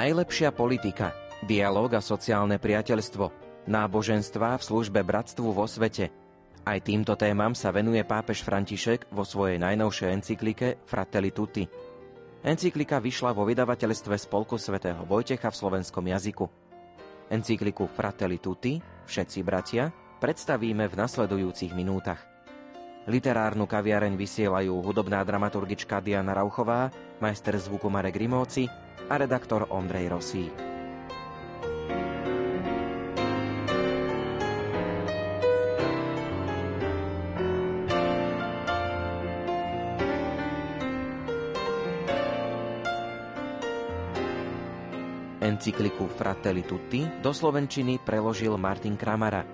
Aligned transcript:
Najlepšia 0.00 0.56
politika, 0.56 1.12
dialóg 1.44 1.92
a 1.92 2.00
sociálne 2.00 2.56
priateľstvo, 2.56 3.24
náboženstva 3.68 4.56
v 4.56 4.62
službe 4.64 5.04
bratstvu 5.04 5.52
vo 5.52 5.68
svete. 5.68 6.08
Aj 6.64 6.80
týmto 6.80 7.12
témam 7.20 7.52
sa 7.52 7.68
venuje 7.68 8.00
pápež 8.00 8.40
František 8.40 9.12
vo 9.12 9.28
svojej 9.28 9.60
najnovšej 9.60 10.08
encyklike 10.08 10.80
Fratelli 10.88 11.36
Tutti. 11.36 11.68
Encyklika 12.40 12.96
vyšla 12.96 13.36
vo 13.36 13.44
vydavateľstve 13.44 14.16
Spolku 14.16 14.56
svätého 14.56 15.04
Vojtecha 15.04 15.52
v 15.52 15.60
slovenskom 15.60 16.08
jazyku. 16.08 16.48
Encykliku 17.28 17.84
Fratelli 17.84 18.40
Tutti, 18.40 18.80
Všetci 19.04 19.44
bratia, 19.44 19.92
predstavíme 20.16 20.88
v 20.88 20.94
nasledujúcich 20.96 21.76
minútach. 21.76 22.24
Literárnu 23.04 23.68
kaviareň 23.68 24.16
vysielajú 24.16 24.80
hudobná 24.80 25.20
dramaturgička 25.28 26.00
Diana 26.00 26.32
Rauchová, 26.32 26.88
majster 27.20 27.60
zvuku 27.60 27.92
Marek 27.92 28.16
Rimóci 28.16 28.64
a 29.08 29.14
redaktor 29.16 29.70
Ondrej 29.70 30.10
Rosík. 30.10 30.70
Encykliku 45.40 46.08
Fratelli 46.08 46.64
Tutti 46.64 47.04
do 47.20 47.32
slovenčiny 47.32 48.00
preložil 48.04 48.54
Martin 48.60 48.96
Kramara. 48.96 49.44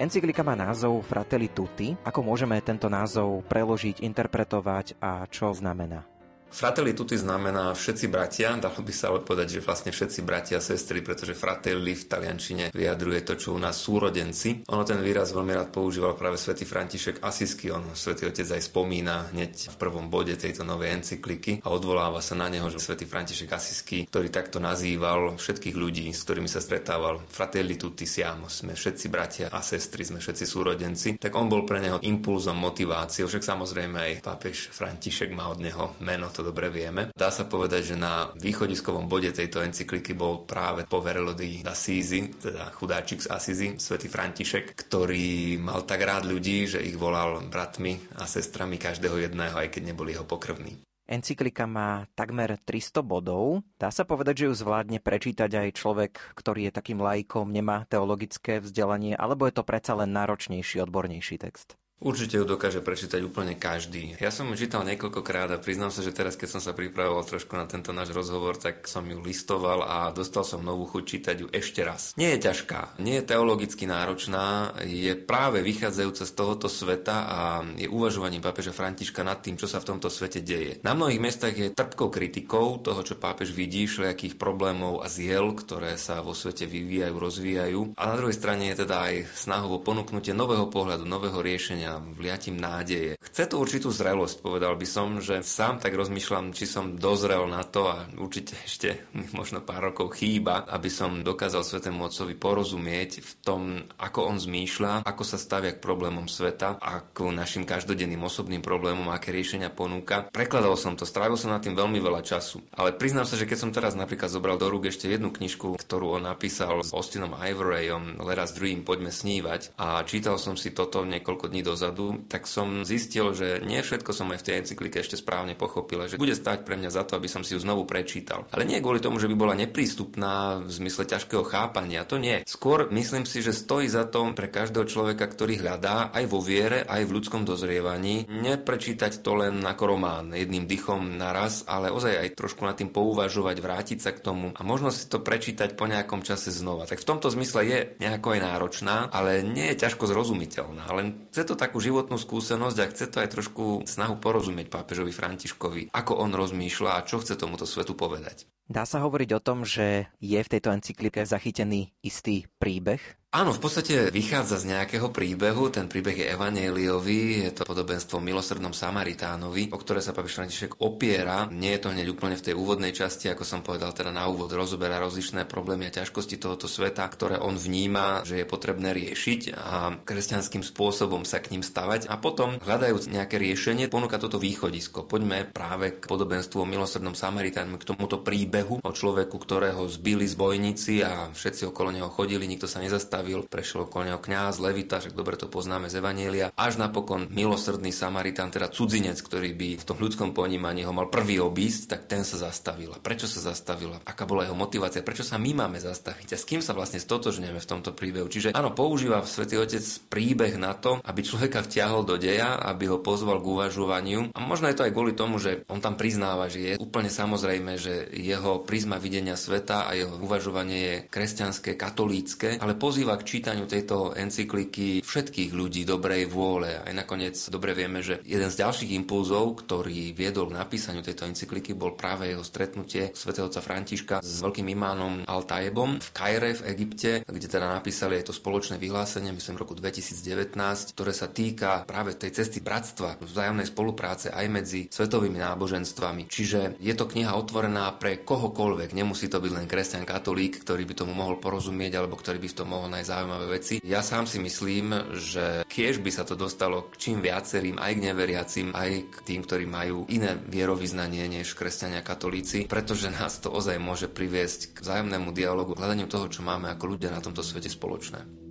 Encyklika 0.00 0.40
má 0.40 0.56
názov 0.56 1.04
Fratelli 1.04 1.52
Tutti. 1.52 1.92
Ako 2.04 2.24
môžeme 2.24 2.56
tento 2.64 2.88
názov 2.88 3.44
preložiť, 3.48 4.00
interpretovať 4.00 4.96
a 5.00 5.24
čo 5.28 5.52
znamená? 5.52 6.11
Fratelli 6.52 6.92
tutti 6.92 7.16
znamená 7.16 7.72
všetci 7.72 8.12
bratia, 8.12 8.52
dalo 8.60 8.84
by 8.84 8.92
sa 8.92 9.08
ale 9.08 9.24
povedať, 9.24 9.56
že 9.56 9.64
vlastne 9.64 9.88
všetci 9.88 10.20
bratia 10.20 10.60
a 10.60 10.62
sestry, 10.62 11.00
pretože 11.00 11.32
fratelli 11.32 11.96
v 11.96 12.04
taliančine 12.04 12.64
vyjadruje 12.76 13.24
to, 13.24 13.40
čo 13.40 13.56
u 13.56 13.58
nás 13.58 13.80
súrodenci. 13.80 14.68
Ono 14.68 14.84
ten 14.84 15.00
výraz 15.00 15.32
veľmi 15.32 15.48
rád 15.56 15.72
používal 15.72 16.12
práve 16.12 16.36
svätý 16.36 16.68
František 16.68 17.24
Asisky, 17.24 17.72
on 17.72 17.96
svätý 17.96 18.28
Otec 18.28 18.44
aj 18.52 18.68
spomína 18.68 19.32
hneď 19.32 19.72
v 19.72 19.76
prvom 19.80 20.12
bode 20.12 20.36
tejto 20.36 20.60
novej 20.60 21.00
encykliky 21.00 21.64
a 21.64 21.72
odvoláva 21.72 22.20
sa 22.20 22.36
na 22.36 22.52
neho, 22.52 22.68
že 22.68 22.84
svätý 22.84 23.08
František 23.08 23.48
Asisky, 23.48 24.04
ktorý 24.04 24.28
takto 24.28 24.60
nazýval 24.60 25.40
všetkých 25.40 25.72
ľudí, 25.72 26.12
s 26.12 26.20
ktorými 26.28 26.52
sa 26.52 26.60
stretával, 26.60 27.24
fratelli 27.32 27.80
tutti 27.80 28.04
siamo, 28.04 28.52
sme 28.52 28.76
všetci 28.76 29.06
bratia 29.08 29.46
a 29.48 29.64
sestry, 29.64 30.04
sme 30.04 30.20
všetci 30.20 30.44
súrodenci, 30.44 31.08
tak 31.16 31.32
on 31.32 31.48
bol 31.48 31.64
pre 31.64 31.80
neho 31.80 31.96
impulzom, 32.04 32.60
motiváciou, 32.60 33.24
však 33.24 33.40
samozrejme 33.40 33.96
aj 33.96 34.12
pápež 34.20 34.68
František 34.68 35.32
má 35.32 35.48
od 35.48 35.64
neho 35.64 35.96
meno, 36.04 36.28
to 36.28 36.41
dobre 36.42 36.68
vieme. 36.68 37.14
Dá 37.14 37.30
sa 37.30 37.46
povedať, 37.46 37.94
že 37.94 37.96
na 37.96 38.30
východiskovom 38.36 39.06
bode 39.06 39.30
tejto 39.30 39.62
encykliky 39.62 40.12
bol 40.12 40.44
práve 40.44 40.84
Poverello 40.84 41.32
di 41.32 41.62
Assisi, 41.62 42.28
teda 42.28 42.74
chudáčik 42.74 43.22
z 43.24 43.30
Assisi, 43.30 43.68
svätý 43.78 44.10
František, 44.10 44.74
ktorý 44.74 45.56
mal 45.62 45.86
tak 45.86 46.02
rád 46.02 46.26
ľudí, 46.28 46.66
že 46.66 46.82
ich 46.82 46.98
volal 46.98 47.40
bratmi 47.46 48.18
a 48.18 48.26
sestrami 48.28 48.76
každého 48.76 49.30
jedného, 49.30 49.56
aj 49.56 49.68
keď 49.72 49.82
neboli 49.94 50.12
jeho 50.12 50.26
pokrvní. 50.28 50.82
Encyklika 51.02 51.66
má 51.66 52.06
takmer 52.14 52.56
300 52.56 53.02
bodov. 53.02 53.60
Dá 53.76 53.90
sa 53.90 54.06
povedať, 54.06 54.46
že 54.46 54.46
ju 54.48 54.54
zvládne 54.54 55.02
prečítať 55.02 55.50
aj 55.50 55.76
človek, 55.76 56.12
ktorý 56.38 56.70
je 56.70 56.72
takým 56.72 57.02
lajkom, 57.02 57.50
nemá 57.50 57.84
teologické 57.90 58.62
vzdelanie, 58.62 59.18
alebo 59.18 59.44
je 59.44 59.54
to 59.58 59.66
predsa 59.66 59.98
len 59.98 60.14
náročnejší, 60.14 60.80
odbornejší 60.80 61.36
text? 61.42 61.76
Určite 62.02 62.34
ju 62.34 62.42
dokáže 62.42 62.82
prečítať 62.82 63.22
úplne 63.22 63.54
každý. 63.54 64.18
Ja 64.18 64.34
som 64.34 64.50
ju 64.50 64.58
čítal 64.58 64.82
niekoľkokrát 64.82 65.54
a 65.54 65.62
priznám 65.62 65.94
sa, 65.94 66.02
že 66.02 66.10
teraz, 66.10 66.34
keď 66.34 66.58
som 66.58 66.62
sa 66.62 66.74
pripravoval 66.74 67.22
trošku 67.22 67.54
na 67.54 67.70
tento 67.70 67.94
náš 67.94 68.10
rozhovor, 68.10 68.58
tak 68.58 68.90
som 68.90 69.06
ju 69.06 69.22
listoval 69.22 69.86
a 69.86 70.10
dostal 70.10 70.42
som 70.42 70.66
novú 70.66 70.82
chuť 70.90 71.04
čítať 71.06 71.36
ju 71.38 71.48
ešte 71.54 71.86
raz. 71.86 72.10
Nie 72.18 72.34
je 72.34 72.50
ťažká, 72.50 72.98
nie 72.98 73.22
je 73.22 73.28
teologicky 73.30 73.86
náročná, 73.86 74.74
je 74.82 75.14
práve 75.14 75.62
vychádzajúca 75.62 76.26
z 76.26 76.32
tohoto 76.34 76.66
sveta 76.66 77.16
a 77.22 77.38
je 77.78 77.86
uvažovaním 77.86 78.42
pápeža 78.42 78.74
Františka 78.74 79.22
nad 79.22 79.38
tým, 79.38 79.54
čo 79.54 79.70
sa 79.70 79.78
v 79.78 79.94
tomto 79.94 80.10
svete 80.10 80.42
deje. 80.42 80.82
Na 80.82 80.98
mnohých 80.98 81.22
miestach 81.22 81.54
je 81.54 81.70
trpkou 81.70 82.10
kritikou 82.10 82.82
toho, 82.82 83.06
čo 83.06 83.14
pápež 83.14 83.54
vidí, 83.54 83.86
všelijakých 83.86 84.42
problémov 84.42 85.06
a 85.06 85.06
ziel, 85.06 85.54
ktoré 85.54 85.94
sa 85.94 86.18
vo 86.18 86.34
svete 86.34 86.66
vyvíjajú, 86.66 87.14
rozvíjajú. 87.14 87.80
A 87.94 88.02
na 88.10 88.18
druhej 88.18 88.34
strane 88.34 88.74
je 88.74 88.82
teda 88.82 89.06
aj 89.06 89.30
snahou 89.38 89.78
o 89.78 89.84
ponúknutie 89.86 90.34
nového 90.34 90.66
pohľadu, 90.66 91.06
nového 91.06 91.38
riešenia 91.38 91.91
vliatím 91.98 92.56
nádeje. 92.56 93.18
Chce 93.18 93.44
to 93.50 93.60
určitú 93.60 93.90
zrelosť, 93.92 94.40
povedal 94.40 94.78
by 94.78 94.86
som, 94.86 95.18
že 95.18 95.42
sám 95.42 95.82
tak 95.82 95.92
rozmýšľam, 95.98 96.54
či 96.54 96.64
som 96.64 96.96
dozrel 96.96 97.44
na 97.50 97.66
to 97.66 97.88
a 97.88 98.06
určite 98.16 98.56
ešte 98.64 99.10
možno 99.34 99.60
pár 99.64 99.92
rokov 99.92 100.16
chýba, 100.16 100.64
aby 100.70 100.88
som 100.88 101.26
dokázal 101.26 101.66
Svetému 101.66 102.06
Otcovi 102.06 102.38
porozumieť 102.38 103.10
v 103.20 103.32
tom, 103.42 103.60
ako 103.98 104.30
on 104.30 104.38
zmýšľa, 104.38 105.02
ako 105.02 105.22
sa 105.26 105.36
stavia 105.40 105.74
k 105.74 105.82
problémom 105.82 106.30
sveta, 106.30 106.78
ako 106.78 107.34
našim 107.34 107.66
každodenným 107.66 108.22
osobným 108.22 108.62
problémom, 108.62 109.10
aké 109.10 109.34
riešenia 109.34 109.74
ponúka. 109.74 110.30
Prekladal 110.30 110.78
som 110.78 110.94
to, 110.94 111.02
strávil 111.02 111.34
som 111.34 111.50
na 111.50 111.58
tým 111.58 111.74
veľmi 111.74 111.98
veľa 111.98 112.22
času. 112.22 112.62
Ale 112.78 112.94
priznám 112.94 113.26
sa, 113.26 113.34
že 113.34 113.44
keď 113.50 113.58
som 113.58 113.74
teraz 113.74 113.98
napríklad 113.98 114.30
zobral 114.30 114.56
do 114.56 114.70
rúk 114.70 114.86
ešte 114.88 115.10
jednu 115.10 115.34
knižku, 115.34 115.74
ktorú 115.74 116.22
on 116.22 116.30
napísal 116.30 116.80
s 116.86 116.94
Austinom 116.94 117.34
Ivorayom, 117.34 118.22
Let 118.22 118.38
dream, 118.54 118.86
poďme 118.86 119.10
snívať 119.10 119.74
a 119.74 120.06
čítal 120.06 120.38
som 120.38 120.54
si 120.54 120.70
toto 120.70 121.02
niekoľko 121.02 121.50
dní 121.50 121.66
dozadu 121.66 121.81
dozadu, 121.82 122.22
tak 122.30 122.46
som 122.46 122.86
zistil, 122.86 123.34
že 123.34 123.58
nie 123.66 123.82
všetko 123.82 124.14
som 124.14 124.30
aj 124.30 124.38
v 124.38 124.46
tej 124.46 124.54
encyklike 124.62 125.02
ešte 125.02 125.18
správne 125.18 125.58
pochopil, 125.58 126.06
že 126.06 126.14
bude 126.14 126.38
stať 126.38 126.62
pre 126.62 126.78
mňa 126.78 126.94
za 126.94 127.02
to, 127.02 127.18
aby 127.18 127.26
som 127.26 127.42
si 127.42 127.58
ju 127.58 127.60
znovu 127.60 127.82
prečítal. 127.82 128.46
Ale 128.54 128.62
nie 128.62 128.78
kvôli 128.78 129.02
tomu, 129.02 129.18
že 129.18 129.26
by 129.26 129.34
bola 129.34 129.58
neprístupná 129.58 130.62
v 130.62 130.70
zmysle 130.70 131.10
ťažkého 131.10 131.42
chápania, 131.42 132.06
to 132.06 132.22
nie. 132.22 132.46
Skôr 132.46 132.86
myslím 132.94 133.26
si, 133.26 133.42
že 133.42 133.50
stojí 133.50 133.90
za 133.90 134.06
to 134.06 134.30
pre 134.38 134.46
každého 134.46 134.86
človeka, 134.86 135.26
ktorý 135.26 135.58
hľadá 135.58 136.14
aj 136.14 136.24
vo 136.30 136.38
viere, 136.38 136.86
aj 136.86 137.02
v 137.02 137.14
ľudskom 137.18 137.42
dozrievaní, 137.42 138.30
neprečítať 138.30 139.18
to 139.18 139.34
len 139.34 139.58
ako 139.66 139.98
román, 139.98 140.30
jedným 140.30 140.70
dychom 140.70 141.18
naraz, 141.18 141.66
ale 141.66 141.90
ozaj 141.90 142.14
aj 142.14 142.38
trošku 142.38 142.62
nad 142.62 142.78
tým 142.78 142.94
pouvažovať, 142.94 143.56
vrátiť 143.58 143.98
sa 143.98 144.14
k 144.14 144.22
tomu 144.22 144.54
a 144.54 144.62
možno 144.62 144.94
si 144.94 145.10
to 145.10 145.18
prečítať 145.18 145.74
po 145.74 145.90
nejakom 145.90 146.22
čase 146.22 146.54
znova. 146.54 146.86
Tak 146.86 147.02
v 147.02 147.08
tomto 147.08 147.26
zmysle 147.32 147.60
je 147.66 147.78
nejako 147.98 148.38
aj 148.38 148.40
náročná, 148.44 148.96
ale 149.10 149.42
nie 149.42 149.74
je 149.74 149.80
ťažko 149.82 150.06
zrozumiteľná. 150.06 150.86
Len 150.92 151.26
chce 151.32 151.42
to 151.48 151.56
takú 151.72 151.80
životnú 151.80 152.20
skúsenosť 152.20 152.78
a 152.84 152.90
chce 152.92 153.08
to 153.08 153.16
aj 153.24 153.32
trošku 153.32 153.88
snahu 153.88 154.20
porozumieť 154.20 154.68
pápežovi 154.68 155.08
Františkovi, 155.08 155.88
ako 155.96 156.20
on 156.20 156.36
rozmýšľa 156.36 157.00
a 157.00 157.04
čo 157.08 157.16
chce 157.16 157.32
tomuto 157.40 157.64
svetu 157.64 157.96
povedať. 157.96 158.44
Dá 158.68 158.84
sa 158.84 159.00
hovoriť 159.00 159.30
o 159.32 159.40
tom, 159.40 159.64
že 159.64 160.12
je 160.20 160.36
v 160.36 160.52
tejto 160.52 160.68
encyklike 160.68 161.24
zachytený 161.24 161.96
istý 162.04 162.44
príbeh 162.60 163.00
Áno, 163.32 163.48
v 163.56 163.64
podstate 163.64 164.12
vychádza 164.12 164.60
z 164.60 164.76
nejakého 164.76 165.08
príbehu. 165.08 165.72
Ten 165.72 165.88
príbeh 165.88 166.20
je 166.20 166.36
evaneliový, 166.36 167.48
je 167.48 167.56
to 167.56 167.64
podobenstvo 167.64 168.20
o 168.20 168.26
milosrdnom 168.28 168.76
Samaritánovi, 168.76 169.72
o 169.72 169.80
ktoré 169.80 170.04
sa 170.04 170.12
pápež 170.12 170.36
František 170.36 170.84
opiera. 170.84 171.48
Nie 171.48 171.80
je 171.80 171.88
to 171.88 171.96
hneď 171.96 172.12
úplne 172.12 172.36
v 172.36 172.44
tej 172.44 172.52
úvodnej 172.52 172.92
časti, 172.92 173.32
ako 173.32 173.40
som 173.40 173.64
povedal 173.64 173.96
teda 173.96 174.12
na 174.12 174.28
úvod, 174.28 174.52
rozoberá 174.52 175.00
rozlišné 175.00 175.48
problémy 175.48 175.88
a 175.88 175.96
ťažkosti 176.04 176.36
tohoto 176.36 176.68
sveta, 176.68 177.08
ktoré 177.08 177.40
on 177.40 177.56
vníma, 177.56 178.20
že 178.28 178.44
je 178.44 178.44
potrebné 178.44 178.92
riešiť 178.92 179.56
a 179.56 179.96
kresťanským 180.04 180.60
spôsobom 180.60 181.24
sa 181.24 181.40
k 181.40 181.56
ním 181.56 181.64
stavať. 181.64 182.12
A 182.12 182.20
potom, 182.20 182.60
hľadajúc 182.60 183.08
nejaké 183.08 183.40
riešenie, 183.40 183.88
ponúka 183.88 184.20
toto 184.20 184.36
východisko. 184.36 185.08
Poďme 185.08 185.48
práve 185.48 185.96
k 185.96 186.04
podobenstvu 186.04 186.60
o 186.60 186.68
milosrdnom 186.68 187.16
Samaritánovi, 187.16 187.80
k 187.80 187.96
tomuto 187.96 188.20
príbehu 188.20 188.84
o 188.84 188.92
človeku, 188.92 189.40
ktorého 189.40 189.88
zbili 189.88 190.28
zbojníci 190.28 191.00
a 191.00 191.32
všetci 191.32 191.72
okolo 191.72 191.96
neho 191.96 192.12
chodili, 192.12 192.44
nikto 192.44 192.68
sa 192.68 192.76
nezastavil 192.76 193.21
zastavil, 193.22 193.46
prešiel 193.46 193.86
okolo 193.86 194.02
neho 194.10 194.18
kňaz, 194.18 194.58
levita, 194.58 194.98
však 194.98 195.14
dobre 195.14 195.38
to 195.38 195.46
poznáme 195.46 195.86
z 195.86 196.02
Evanielia, 196.02 196.50
až 196.58 196.82
napokon 196.82 197.30
milosrdný 197.30 197.94
Samaritán, 197.94 198.50
teda 198.50 198.66
cudzinec, 198.66 199.14
ktorý 199.22 199.54
by 199.54 199.68
v 199.78 199.86
tom 199.86 199.94
ľudskom 200.02 200.34
ponímaní 200.34 200.82
ho 200.82 200.90
mal 200.90 201.06
prvý 201.06 201.38
obísť, 201.38 201.94
tak 201.94 202.10
ten 202.10 202.26
sa 202.26 202.50
zastavil. 202.50 202.90
A 202.90 202.98
prečo 202.98 203.30
sa 203.30 203.38
zastavil? 203.38 203.94
Aká 204.02 204.26
bola 204.26 204.42
jeho 204.42 204.58
motivácia? 204.58 205.06
Prečo 205.06 205.22
sa 205.22 205.38
my 205.38 205.54
máme 205.54 205.78
zastaviť? 205.78 206.34
A 206.34 206.36
s 206.36 206.42
kým 206.42 206.58
sa 206.58 206.74
vlastne 206.74 206.98
stotožňujeme 206.98 207.62
v 207.62 207.70
tomto 207.70 207.94
príbehu? 207.94 208.26
Čiže 208.26 208.58
áno, 208.58 208.74
používa 208.74 209.22
Svetý 209.22 209.54
Otec 209.54 209.86
príbeh 210.10 210.58
na 210.58 210.74
to, 210.74 210.98
aby 211.06 211.22
človeka 211.22 211.62
vtiahol 211.62 212.02
do 212.02 212.18
deja, 212.18 212.58
aby 212.58 212.90
ho 212.90 212.98
pozval 212.98 213.38
k 213.38 213.46
uvažovaniu. 213.54 214.34
A 214.34 214.42
možno 214.42 214.66
je 214.66 214.82
to 214.82 214.82
aj 214.82 214.90
kvôli 214.90 215.14
tomu, 215.14 215.38
že 215.38 215.62
on 215.70 215.78
tam 215.78 215.94
priznáva, 215.94 216.50
že 216.50 216.74
je 216.74 216.80
úplne 216.82 217.06
samozrejme, 217.06 217.78
že 217.78 218.10
jeho 218.10 218.66
prízma 218.66 218.98
videnia 218.98 219.38
sveta 219.38 219.86
a 219.86 219.94
jeho 219.94 220.18
uvažovanie 220.18 220.78
je 220.82 220.94
kresťanské, 221.06 221.78
katolícke, 221.78 222.58
ale 222.58 222.74
pozýva 222.74 223.11
výzva 223.12 223.28
k 223.28 223.28
čítaniu 223.28 223.68
tejto 223.68 224.16
encykliky 224.16 225.04
všetkých 225.04 225.52
ľudí 225.52 225.84
dobrej 225.84 226.32
vôle. 226.32 226.80
Aj 226.80 226.92
nakoniec 226.96 227.36
dobre 227.52 227.76
vieme, 227.76 228.00
že 228.00 228.24
jeden 228.24 228.48
z 228.48 228.64
ďalších 228.64 228.96
impulzov, 228.96 229.60
ktorý 229.60 230.16
viedol 230.16 230.48
k 230.48 230.56
napísaniu 230.56 231.04
tejto 231.04 231.28
encykliky, 231.28 231.76
bol 231.76 231.92
práve 231.92 232.32
jeho 232.32 232.40
stretnutie 232.40 233.12
svätého 233.12 233.52
otca 233.52 233.60
Františka 233.60 234.24
s 234.24 234.40
veľkým 234.40 234.64
imánom 234.64 235.28
Al-Taebom 235.28 236.00
v 236.00 236.10
Kaire 236.16 236.56
v 236.56 236.72
Egypte, 236.72 237.10
kde 237.28 237.48
teda 237.52 237.68
napísali 237.68 238.16
aj 238.16 238.32
to 238.32 238.34
spoločné 238.34 238.80
vyhlásenie, 238.80 239.28
myslím 239.36 239.60
v 239.60 239.62
roku 239.68 239.76
2019, 239.76 240.96
ktoré 240.96 241.12
sa 241.12 241.28
týka 241.28 241.84
práve 241.84 242.16
tej 242.16 242.32
cesty 242.32 242.64
bratstva, 242.64 243.20
vzájomnej 243.20 243.68
spolupráce 243.68 244.32
aj 244.32 244.46
medzi 244.48 244.80
svetovými 244.88 245.36
náboženstvami. 245.36 246.32
Čiže 246.32 246.80
je 246.80 246.94
to 246.96 247.04
kniha 247.04 247.36
otvorená 247.36 247.92
pre 248.00 248.24
kohokoľvek, 248.24 248.96
nemusí 248.96 249.28
to 249.28 249.36
byť 249.36 249.52
len 249.52 249.68
kresťan 249.68 250.08
katolík, 250.08 250.64
ktorý 250.64 250.88
by 250.88 250.94
tomu 250.96 251.12
mohol 251.12 251.36
porozumieť 251.36 252.00
alebo 252.00 252.16
ktorý 252.16 252.40
by 252.40 252.48
v 252.48 252.56
tom 252.56 252.72
mohol 252.72 252.88
nájsť 252.88 253.01
zaujímavé 253.06 253.46
veci. 253.58 253.78
Ja 253.84 254.02
sám 254.02 254.26
si 254.26 254.42
myslím, 254.42 255.14
že 255.14 255.62
kiež 255.68 256.02
by 256.02 256.10
sa 256.10 256.26
to 256.26 256.34
dostalo 256.34 256.90
k 256.90 256.98
čím 256.98 257.18
viacerým, 257.22 257.78
aj 257.78 257.92
k 257.94 258.04
neveriacim, 258.10 258.68
aj 258.74 258.90
k 259.10 259.16
tým, 259.22 259.40
ktorí 259.46 259.64
majú 259.68 260.08
iné 260.10 260.34
vierovýznanie 260.36 261.28
než 261.30 261.54
kresťania 261.54 262.02
katolíci, 262.02 262.66
pretože 262.66 263.12
nás 263.12 263.38
to 263.38 263.52
ozaj 263.52 263.78
môže 263.78 264.10
priviesť 264.10 264.74
k 264.74 264.82
vzájomnému 264.82 265.30
dialogu, 265.30 265.78
hľadaniu 265.78 266.10
toho, 266.10 266.26
čo 266.26 266.42
máme 266.42 266.68
ako 266.72 266.98
ľudia 266.98 267.14
na 267.14 267.22
tomto 267.22 267.44
svete 267.44 267.70
spoločné. 267.70 268.41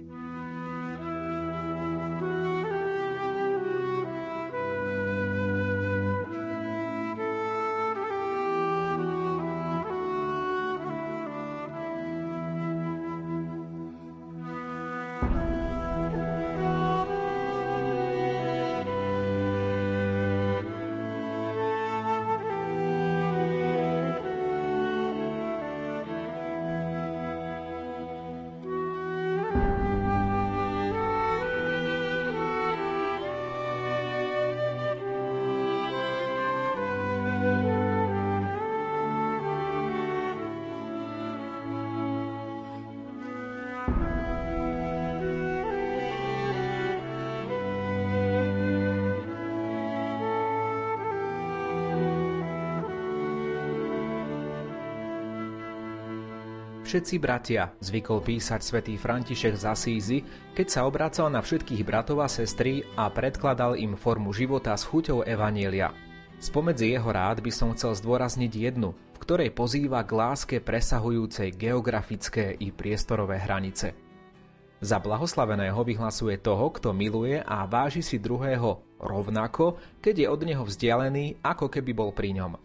Všetci 56.91 57.23
bratia, 57.23 57.71
zvykol 57.79 58.19
písať 58.19 58.59
svätý 58.59 58.99
František 58.99 59.55
z 59.55 59.63
Asízy, 59.63 60.19
keď 60.51 60.67
sa 60.67 60.83
obracal 60.83 61.31
na 61.31 61.39
všetkých 61.39 61.87
bratov 61.87 62.19
a 62.19 62.27
sestry 62.27 62.83
a 62.99 63.07
predkladal 63.07 63.79
im 63.79 63.95
formu 63.95 64.35
života 64.35 64.75
s 64.75 64.83
chuťou 64.83 65.23
Evanielia. 65.23 65.95
Spomedzi 66.43 66.91
jeho 66.91 67.07
rád 67.07 67.39
by 67.39 67.47
som 67.47 67.71
chcel 67.71 67.95
zdôrazniť 67.95 68.51
jednu, 68.51 68.91
v 68.91 69.17
ktorej 69.23 69.55
pozýva 69.55 70.03
k 70.03 70.11
láske 70.19 70.57
presahujúcej 70.59 71.55
geografické 71.55 72.59
i 72.59 72.75
priestorové 72.75 73.39
hranice. 73.39 73.95
Za 74.83 74.99
blahoslaveného 74.99 75.79
vyhlasuje 75.87 76.43
toho, 76.43 76.75
kto 76.75 76.91
miluje 76.91 77.39
a 77.39 77.63
váži 77.71 78.03
si 78.03 78.19
druhého 78.19 78.99
rovnako, 78.99 79.79
keď 80.03 80.15
je 80.19 80.27
od 80.27 80.41
neho 80.43 80.67
vzdialený, 80.67 81.39
ako 81.39 81.71
keby 81.71 81.95
bol 81.95 82.11
pri 82.11 82.35
ňom. 82.35 82.59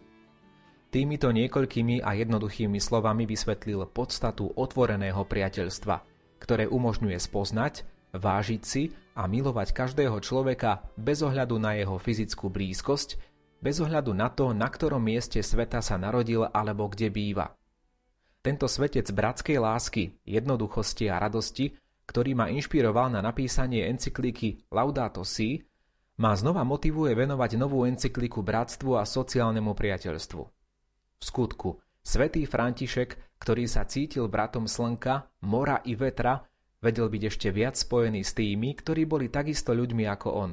Týmito 0.97 1.29
niekoľkými 1.29 2.01
a 2.01 2.17
jednoduchými 2.17 2.81
slovami 2.81 3.29
vysvetlil 3.29 3.85
podstatu 3.85 4.49
otvoreného 4.57 5.21
priateľstva, 5.29 6.01
ktoré 6.41 6.65
umožňuje 6.65 7.21
spoznať, 7.21 7.85
vážiť 8.17 8.61
si 8.65 8.89
a 9.13 9.29
milovať 9.29 9.77
každého 9.77 10.17
človeka 10.25 10.89
bez 10.97 11.21
ohľadu 11.21 11.61
na 11.61 11.77
jeho 11.77 12.01
fyzickú 12.01 12.49
blízkosť, 12.49 13.13
bez 13.61 13.77
ohľadu 13.77 14.09
na 14.17 14.33
to, 14.33 14.57
na 14.57 14.65
ktorom 14.65 15.05
mieste 15.05 15.37
sveta 15.37 15.85
sa 15.85 16.01
narodil 16.01 16.49
alebo 16.49 16.89
kde 16.89 17.13
býva. 17.13 17.53
Tento 18.41 18.65
svetec 18.65 19.05
bratskej 19.13 19.61
lásky, 19.61 20.17
jednoduchosti 20.25 21.13
a 21.13 21.21
radosti, 21.21 21.77
ktorý 22.09 22.33
ma 22.33 22.49
inšpiroval 22.49 23.13
na 23.13 23.21
napísanie 23.21 23.85
encyklíky 23.85 24.65
Laudato 24.73 25.21
Si, 25.21 25.61
ma 26.17 26.33
znova 26.33 26.65
motivuje 26.65 27.13
venovať 27.13 27.53
novú 27.53 27.85
encykliku 27.85 28.41
bratstvu 28.41 28.97
a 28.97 29.05
sociálnemu 29.05 29.77
priateľstvu. 29.77 30.56
V 31.17 31.23
skutku, 31.25 31.69
svätý 32.05 32.45
František, 32.45 33.37
ktorý 33.41 33.65
sa 33.65 33.85
cítil 33.89 34.29
bratom 34.29 34.69
slnka, 34.69 35.29
mora 35.45 35.81
i 35.85 35.97
vetra, 35.97 36.45
vedel 36.81 37.09
byť 37.09 37.23
ešte 37.25 37.49
viac 37.49 37.73
spojený 37.73 38.21
s 38.21 38.37
tými, 38.37 38.77
ktorí 38.77 39.09
boli 39.09 39.33
takisto 39.33 39.73
ľuďmi 39.73 40.05
ako 40.05 40.29
on. 40.33 40.51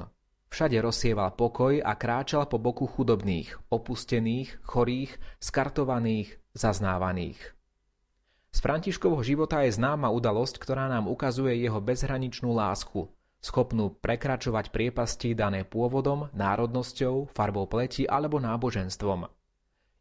Všade 0.49 0.77
rozsieval 0.79 1.35
pokoj 1.35 1.83
a 1.83 1.93
kráčal 1.99 2.47
po 2.47 2.61
boku 2.61 2.87
chudobných, 2.87 3.59
opustených, 3.69 4.63
chorých, 4.63 5.11
skartovaných, 5.41 6.39
zaznávaných. 6.55 7.55
Z 8.55 8.63
Františkovho 8.63 9.19
života 9.19 9.67
je 9.67 9.75
známa 9.75 10.07
udalosť, 10.15 10.55
ktorá 10.63 10.87
nám 10.87 11.11
ukazuje 11.11 11.59
jeho 11.59 11.83
bezhraničnú 11.83 12.55
lásku, 12.55 13.11
schopnú 13.43 13.99
prekračovať 13.99 14.71
priepasti 14.71 15.35
dané 15.35 15.67
pôvodom, 15.67 16.31
národnosťou, 16.31 17.35
farbou 17.35 17.67
pleti 17.67 18.07
alebo 18.07 18.39
náboženstvom. 18.39 19.27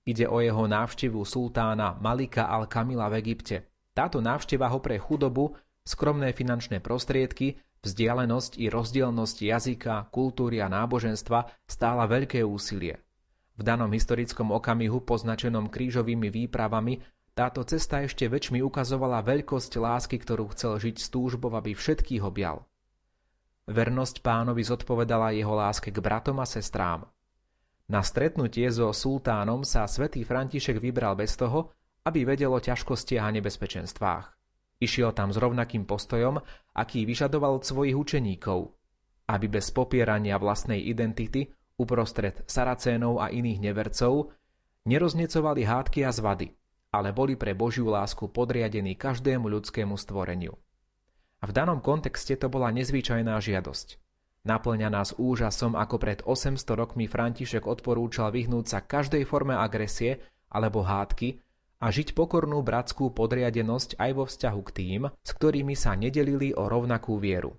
Ide 0.04 0.28
o 0.28 0.36
jeho 0.44 0.68
návštevu 0.68 1.24
sultána 1.24 1.96
Malika 1.96 2.44
al-Kamila 2.44 3.08
v 3.08 3.24
Egypte. 3.24 3.64
Táto 3.96 4.20
návšteva 4.20 4.68
ho 4.68 4.76
pre 4.84 5.00
chudobu, 5.00 5.56
skromné 5.80 6.36
finančné 6.36 6.84
prostriedky, 6.84 7.56
vzdialenosť 7.80 8.60
i 8.60 8.68
rozdielnosť 8.68 9.36
jazyka, 9.40 10.12
kultúry 10.12 10.60
a 10.60 10.68
náboženstva 10.68 11.64
stála 11.64 12.04
veľké 12.04 12.44
úsilie. 12.44 13.00
V 13.54 13.62
danom 13.62 13.88
historickom 13.88 14.52
okamihu 14.52 15.00
poznačenom 15.06 15.72
krížovými 15.72 16.28
výpravami 16.28 17.00
táto 17.34 17.64
cesta 17.64 18.04
ešte 18.04 18.28
väčšmi 18.28 18.60
ukazovala 18.60 19.24
veľkosť 19.24 19.72
lásky, 19.78 20.16
ktorú 20.20 20.52
chcel 20.52 20.78
žiť 20.78 20.96
s 21.00 21.08
túžbou, 21.10 21.50
aby 21.54 21.72
všetkých 21.72 22.22
objal. 22.22 22.66
Vernosť 23.64 24.20
pánovi 24.20 24.60
zodpovedala 24.60 25.32
jeho 25.32 25.56
láske 25.56 25.88
k 25.88 25.98
bratom 25.98 26.36
a 26.42 26.46
sestrám. 26.46 27.08
Na 27.84 28.00
stretnutie 28.00 28.64
so 28.72 28.88
sultánom 28.96 29.60
sa 29.60 29.84
svätý 29.84 30.24
František 30.24 30.80
vybral 30.80 31.20
bez 31.20 31.36
toho, 31.36 31.68
aby 32.08 32.24
vedel 32.24 32.48
o 32.48 32.60
ťažkostiach 32.60 33.28
a 33.28 33.34
nebezpečenstvách. 33.36 34.26
Išiel 34.80 35.12
tam 35.12 35.32
s 35.32 35.36
rovnakým 35.36 35.84
postojom, 35.84 36.40
aký 36.76 37.04
vyžadoval 37.04 37.60
od 37.60 37.64
svojich 37.64 37.96
učeníkov, 37.96 38.72
aby 39.28 39.46
bez 39.52 39.68
popierania 39.72 40.40
vlastnej 40.40 40.80
identity 40.80 41.48
uprostred 41.76 42.44
Saracénov 42.48 43.20
a 43.20 43.28
iných 43.28 43.60
nevercov 43.60 44.32
neroznecovali 44.88 45.64
hádky 45.64 46.08
a 46.08 46.12
zvady, 46.12 46.56
ale 46.92 47.12
boli 47.12 47.36
pre 47.36 47.52
Božiu 47.52 47.92
lásku 47.92 48.32
podriadení 48.32 48.96
každému 48.96 49.48
ľudskému 49.48 49.96
stvoreniu. 49.96 50.56
A 51.40 51.44
v 51.44 51.52
danom 51.52 51.84
kontexte 51.84 52.36
to 52.40 52.48
bola 52.48 52.72
nezvyčajná 52.72 53.36
žiadosť– 53.40 53.88
Naplňa 54.44 54.92
nás 54.92 55.16
úžasom, 55.16 55.72
ako 55.72 55.96
pred 55.96 56.20
800 56.20 56.60
rokmi 56.76 57.08
František 57.08 57.64
odporúčal 57.64 58.28
vyhnúť 58.28 58.64
sa 58.68 58.78
každej 58.84 59.24
forme 59.24 59.56
agresie 59.56 60.20
alebo 60.52 60.84
hádky 60.84 61.40
a 61.80 61.88
žiť 61.88 62.12
pokornú 62.12 62.60
bratskú 62.60 63.08
podriadenosť 63.16 63.96
aj 63.96 64.10
vo 64.12 64.24
vzťahu 64.28 64.60
k 64.68 64.70
tým, 64.76 65.02
s 65.08 65.30
ktorými 65.32 65.72
sa 65.72 65.96
nedelili 65.96 66.52
o 66.52 66.68
rovnakú 66.68 67.16
vieru. 67.16 67.56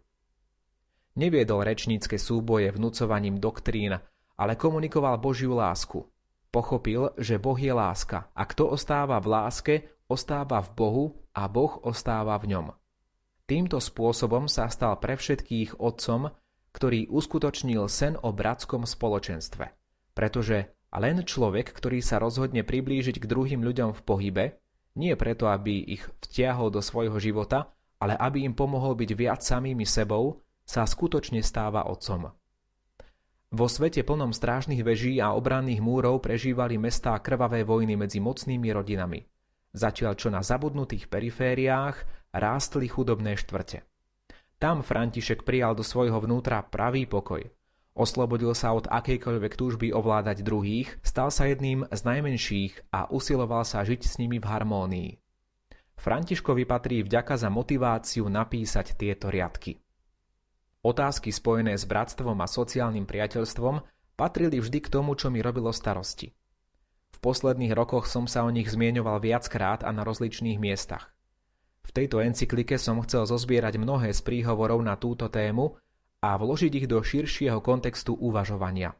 Neviedol 1.17 1.65
rečnícke 1.65 2.21
súboje 2.21 2.69
vnúcovaním 2.69 3.41
doktrín, 3.41 3.97
ale 4.37 4.53
komunikoval 4.53 5.17
Božiu 5.17 5.57
lásku. 5.57 6.05
Pochopil, 6.53 7.17
že 7.17 7.41
Boh 7.41 7.57
je 7.57 7.73
láska 7.73 8.29
a 8.29 8.45
kto 8.45 8.77
ostáva 8.77 9.17
v 9.17 9.27
láske, 9.33 9.75
ostáva 10.05 10.61
v 10.61 10.69
Bohu 10.77 11.05
a 11.33 11.49
Boh 11.49 11.81
ostáva 11.81 12.37
v 12.37 12.53
ňom. 12.53 12.67
Týmto 13.49 13.81
spôsobom 13.81 14.45
sa 14.45 14.69
stal 14.69 15.01
pre 15.01 15.17
všetkých 15.17 15.81
otcom, 15.81 16.29
ktorý 16.75 17.07
uskutočnil 17.07 17.87
sen 17.87 18.19
o 18.19 18.35
bratskom 18.35 18.83
spoločenstve. 18.83 19.71
Pretože 20.11 20.75
len 20.91 21.23
človek, 21.23 21.71
ktorý 21.71 22.03
sa 22.03 22.19
rozhodne 22.19 22.67
priblížiť 22.67 23.23
k 23.23 23.29
druhým 23.31 23.63
ľuďom 23.63 23.95
v 23.95 24.01
pohybe, 24.03 24.45
nie 24.99 25.15
preto, 25.15 25.47
aby 25.47 25.95
ich 25.95 26.03
vtiahol 26.27 26.71
do 26.71 26.83
svojho 26.83 27.15
života, 27.19 27.71
ale 27.99 28.15
aby 28.15 28.43
im 28.43 28.55
pomohol 28.55 28.95
byť 28.95 29.11
viac 29.15 29.39
samými 29.39 29.87
sebou, 29.87 30.43
sa 30.67 30.83
skutočne 30.83 31.39
stáva 31.39 31.87
otcom. 31.87 32.31
Vo 33.55 33.67
svete 33.71 34.03
plnom 34.03 34.35
strážnych 34.35 34.83
veží 34.83 35.23
a 35.23 35.31
obranných 35.31 35.79
múrov 35.79 36.19
prežívali 36.19 36.75
mestá 36.75 37.15
krvavé 37.23 37.63
vojny 37.63 37.95
medzi 37.95 38.19
mocnými 38.19 38.67
rodinami. 38.75 39.23
Zatiaľ 39.71 40.19
čo 40.19 40.27
na 40.27 40.43
zabudnutých 40.43 41.07
perifériách 41.07 42.03
rástli 42.35 42.91
chudobné 42.91 43.39
štvrte. 43.39 43.94
Tam 44.55 44.79
František 44.81 45.43
prijal 45.43 45.75
do 45.75 45.83
svojho 45.83 46.19
vnútra 46.23 46.63
pravý 46.63 47.03
pokoj. 47.03 47.43
Oslobodil 47.95 48.51
sa 48.51 48.75
od 48.75 48.91
akejkoľvek 48.91 49.55
túžby 49.55 49.87
ovládať 49.95 50.43
druhých, 50.43 50.99
stal 50.99 51.31
sa 51.31 51.47
jedným 51.47 51.87
z 51.87 52.01
najmenších 52.03 52.91
a 52.91 53.07
usiloval 53.07 53.63
sa 53.63 53.87
žiť 53.87 54.01
s 54.03 54.19
nimi 54.19 54.35
v 54.35 54.47
harmónii. 54.47 55.11
Františkovi 55.95 56.67
patrí 56.67 57.07
vďaka 57.07 57.39
za 57.39 57.47
motiváciu 57.47 58.27
napísať 58.27 58.99
tieto 58.99 59.31
riadky. 59.31 59.79
Otázky 60.83 61.31
spojené 61.31 61.79
s 61.79 61.87
bratstvom 61.87 62.35
a 62.43 62.51
sociálnym 62.51 63.07
priateľstvom 63.07 63.79
patrili 64.19 64.59
vždy 64.59 64.83
k 64.83 64.91
tomu, 64.91 65.15
čo 65.15 65.31
mi 65.31 65.39
robilo 65.39 65.71
starosti. 65.71 66.35
V 67.15 67.17
posledných 67.23 67.71
rokoch 67.71 68.11
som 68.11 68.27
sa 68.27 68.43
o 68.43 68.51
nich 68.51 68.67
zmieňoval 68.67 69.23
viackrát 69.23 69.87
a 69.87 69.89
na 69.95 70.03
rozličných 70.03 70.59
miestach. 70.59 71.14
V 71.85 71.89
tejto 71.93 72.17
encyklike 72.19 72.81
som 72.81 72.97
chcel 73.05 73.29
zozbierať 73.29 73.77
mnohé 73.77 74.09
z 74.09 74.25
príhovorov 74.25 74.81
na 74.81 74.97
túto 74.97 75.29
tému 75.29 75.77
a 76.25 76.33
vložiť 76.33 76.73
ich 76.73 76.87
do 76.89 76.97
širšieho 76.97 77.61
kontextu 77.61 78.17
uvažovania. 78.17 78.97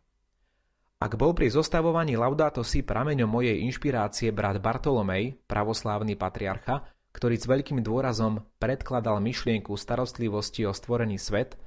Ak 1.02 1.20
bol 1.20 1.36
pri 1.36 1.52
zostavovaní 1.52 2.16
Laudato 2.16 2.64
si 2.64 2.86
prameňom 2.86 3.28
mojej 3.28 3.60
inšpirácie 3.68 4.32
brat 4.32 4.64
Bartolomej, 4.64 5.36
pravoslávny 5.44 6.16
patriarcha, 6.16 6.88
ktorý 7.12 7.36
s 7.36 7.50
veľkým 7.50 7.84
dôrazom 7.84 8.46
predkladal 8.62 9.20
myšlienku 9.20 9.76
starostlivosti 9.76 10.64
o 10.64 10.72
stvorený 10.72 11.20
svet, 11.20 11.60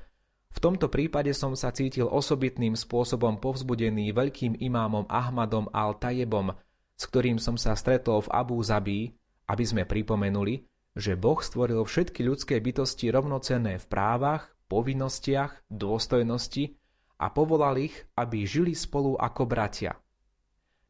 v 0.48 0.58
tomto 0.64 0.88
prípade 0.88 1.28
som 1.36 1.52
sa 1.52 1.68
cítil 1.76 2.08
osobitným 2.08 2.72
spôsobom 2.72 3.36
povzbudený 3.36 4.16
veľkým 4.16 4.56
imámom 4.64 5.04
Ahmadom 5.12 5.68
al-Tajebom, 5.76 6.56
s 6.96 7.02
ktorým 7.04 7.36
som 7.36 7.60
sa 7.60 7.76
stretol 7.76 8.24
v 8.24 8.32
Abu 8.32 8.56
Zabí, 8.64 9.12
aby 9.44 9.64
sme 9.64 9.84
pripomenuli, 9.84 10.64
že 10.98 11.14
Boh 11.14 11.38
stvoril 11.38 11.86
všetky 11.86 12.26
ľudské 12.26 12.58
bytosti 12.58 13.14
rovnocenné 13.14 13.78
v 13.78 13.86
právach, 13.86 14.50
povinnostiach, 14.66 15.70
dôstojnosti 15.70 16.74
a 17.22 17.30
povolal 17.30 17.78
ich, 17.78 17.94
aby 18.18 18.42
žili 18.42 18.74
spolu 18.74 19.14
ako 19.14 19.46
bratia. 19.46 19.94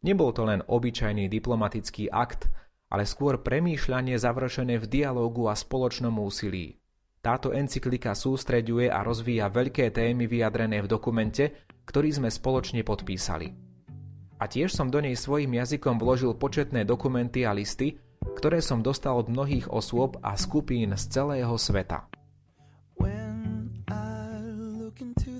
Nebol 0.00 0.32
to 0.32 0.48
len 0.48 0.64
obyčajný 0.64 1.28
diplomatický 1.28 2.08
akt, 2.08 2.48
ale 2.88 3.04
skôr 3.04 3.44
premýšľanie 3.44 4.16
završené 4.16 4.80
v 4.80 4.88
dialógu 4.88 5.52
a 5.52 5.54
spoločnom 5.54 6.16
úsilí. 6.16 6.80
Táto 7.20 7.52
encyklika 7.52 8.16
sústreďuje 8.16 8.88
a 8.88 9.04
rozvíja 9.04 9.52
veľké 9.52 9.92
témy 9.92 10.24
vyjadrené 10.24 10.80
v 10.80 10.88
dokumente, 10.88 11.68
ktorý 11.84 12.16
sme 12.16 12.32
spoločne 12.32 12.80
podpísali. 12.80 13.52
A 14.38 14.46
tiež 14.46 14.70
som 14.72 14.88
do 14.88 15.02
nej 15.02 15.18
svojim 15.18 15.50
jazykom 15.50 15.98
vložil 15.98 16.32
početné 16.38 16.86
dokumenty 16.86 17.42
a 17.42 17.52
listy, 17.52 17.98
ktoré 18.36 18.58
som 18.60 18.82
dostal 18.82 19.16
od 19.16 19.30
mnohých 19.30 19.70
osôb 19.70 20.18
a 20.20 20.34
skupín 20.34 20.92
z 20.98 21.04
celého 21.08 21.54
sveta. 21.54 22.04
I 23.88 24.42
look 24.52 25.00
into 25.00 25.38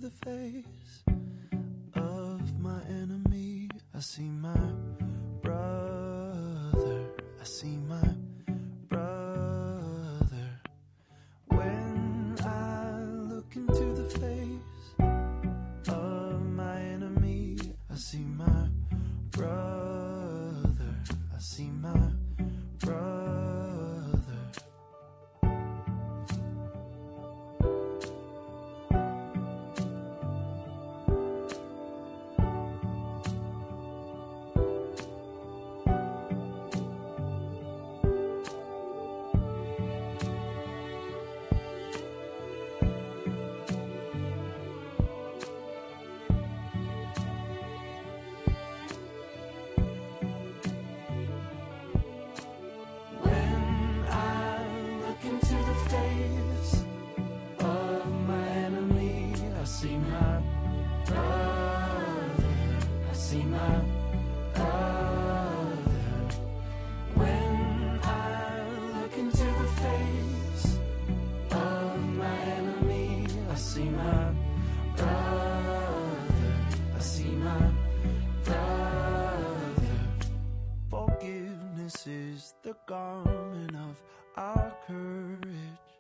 the 82.69 82.77
garment 82.85 83.75
of 83.77 83.97
our 84.37 84.77
courage, 84.87 85.91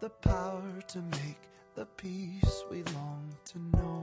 the 0.00 0.10
power 0.10 0.80
to 0.88 0.98
make 0.98 1.38
the 1.76 1.86
peace 1.96 2.64
we 2.72 2.82
long 2.94 3.32
to 3.44 3.60
know. 3.76 3.99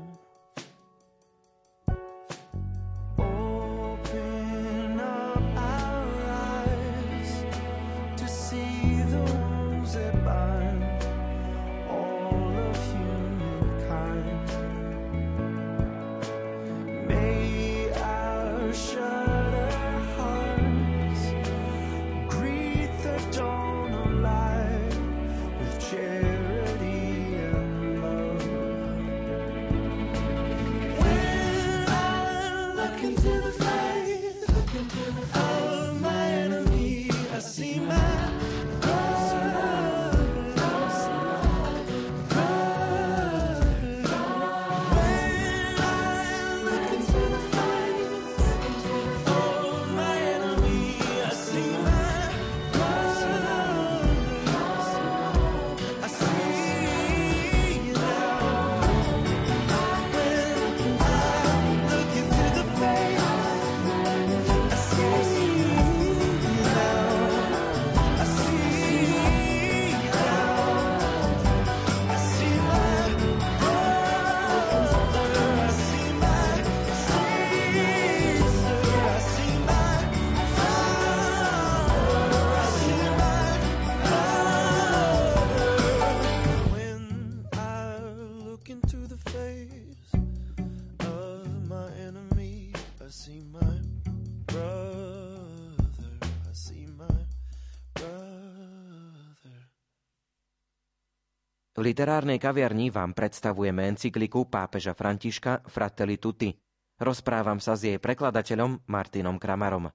Literárnej 101.88 102.36
kaviarni 102.36 102.92
vám 102.92 103.16
predstavujeme 103.16 103.88
encykliku 103.88 104.52
pápeža 104.52 104.92
Františka 104.92 105.64
Fratelli 105.72 106.20
Tutti. 106.20 106.52
Rozprávam 107.00 107.64
sa 107.64 107.80
s 107.80 107.88
jej 107.88 107.96
prekladateľom 107.96 108.92
Martinom 108.92 109.40
Kramarom. 109.40 109.88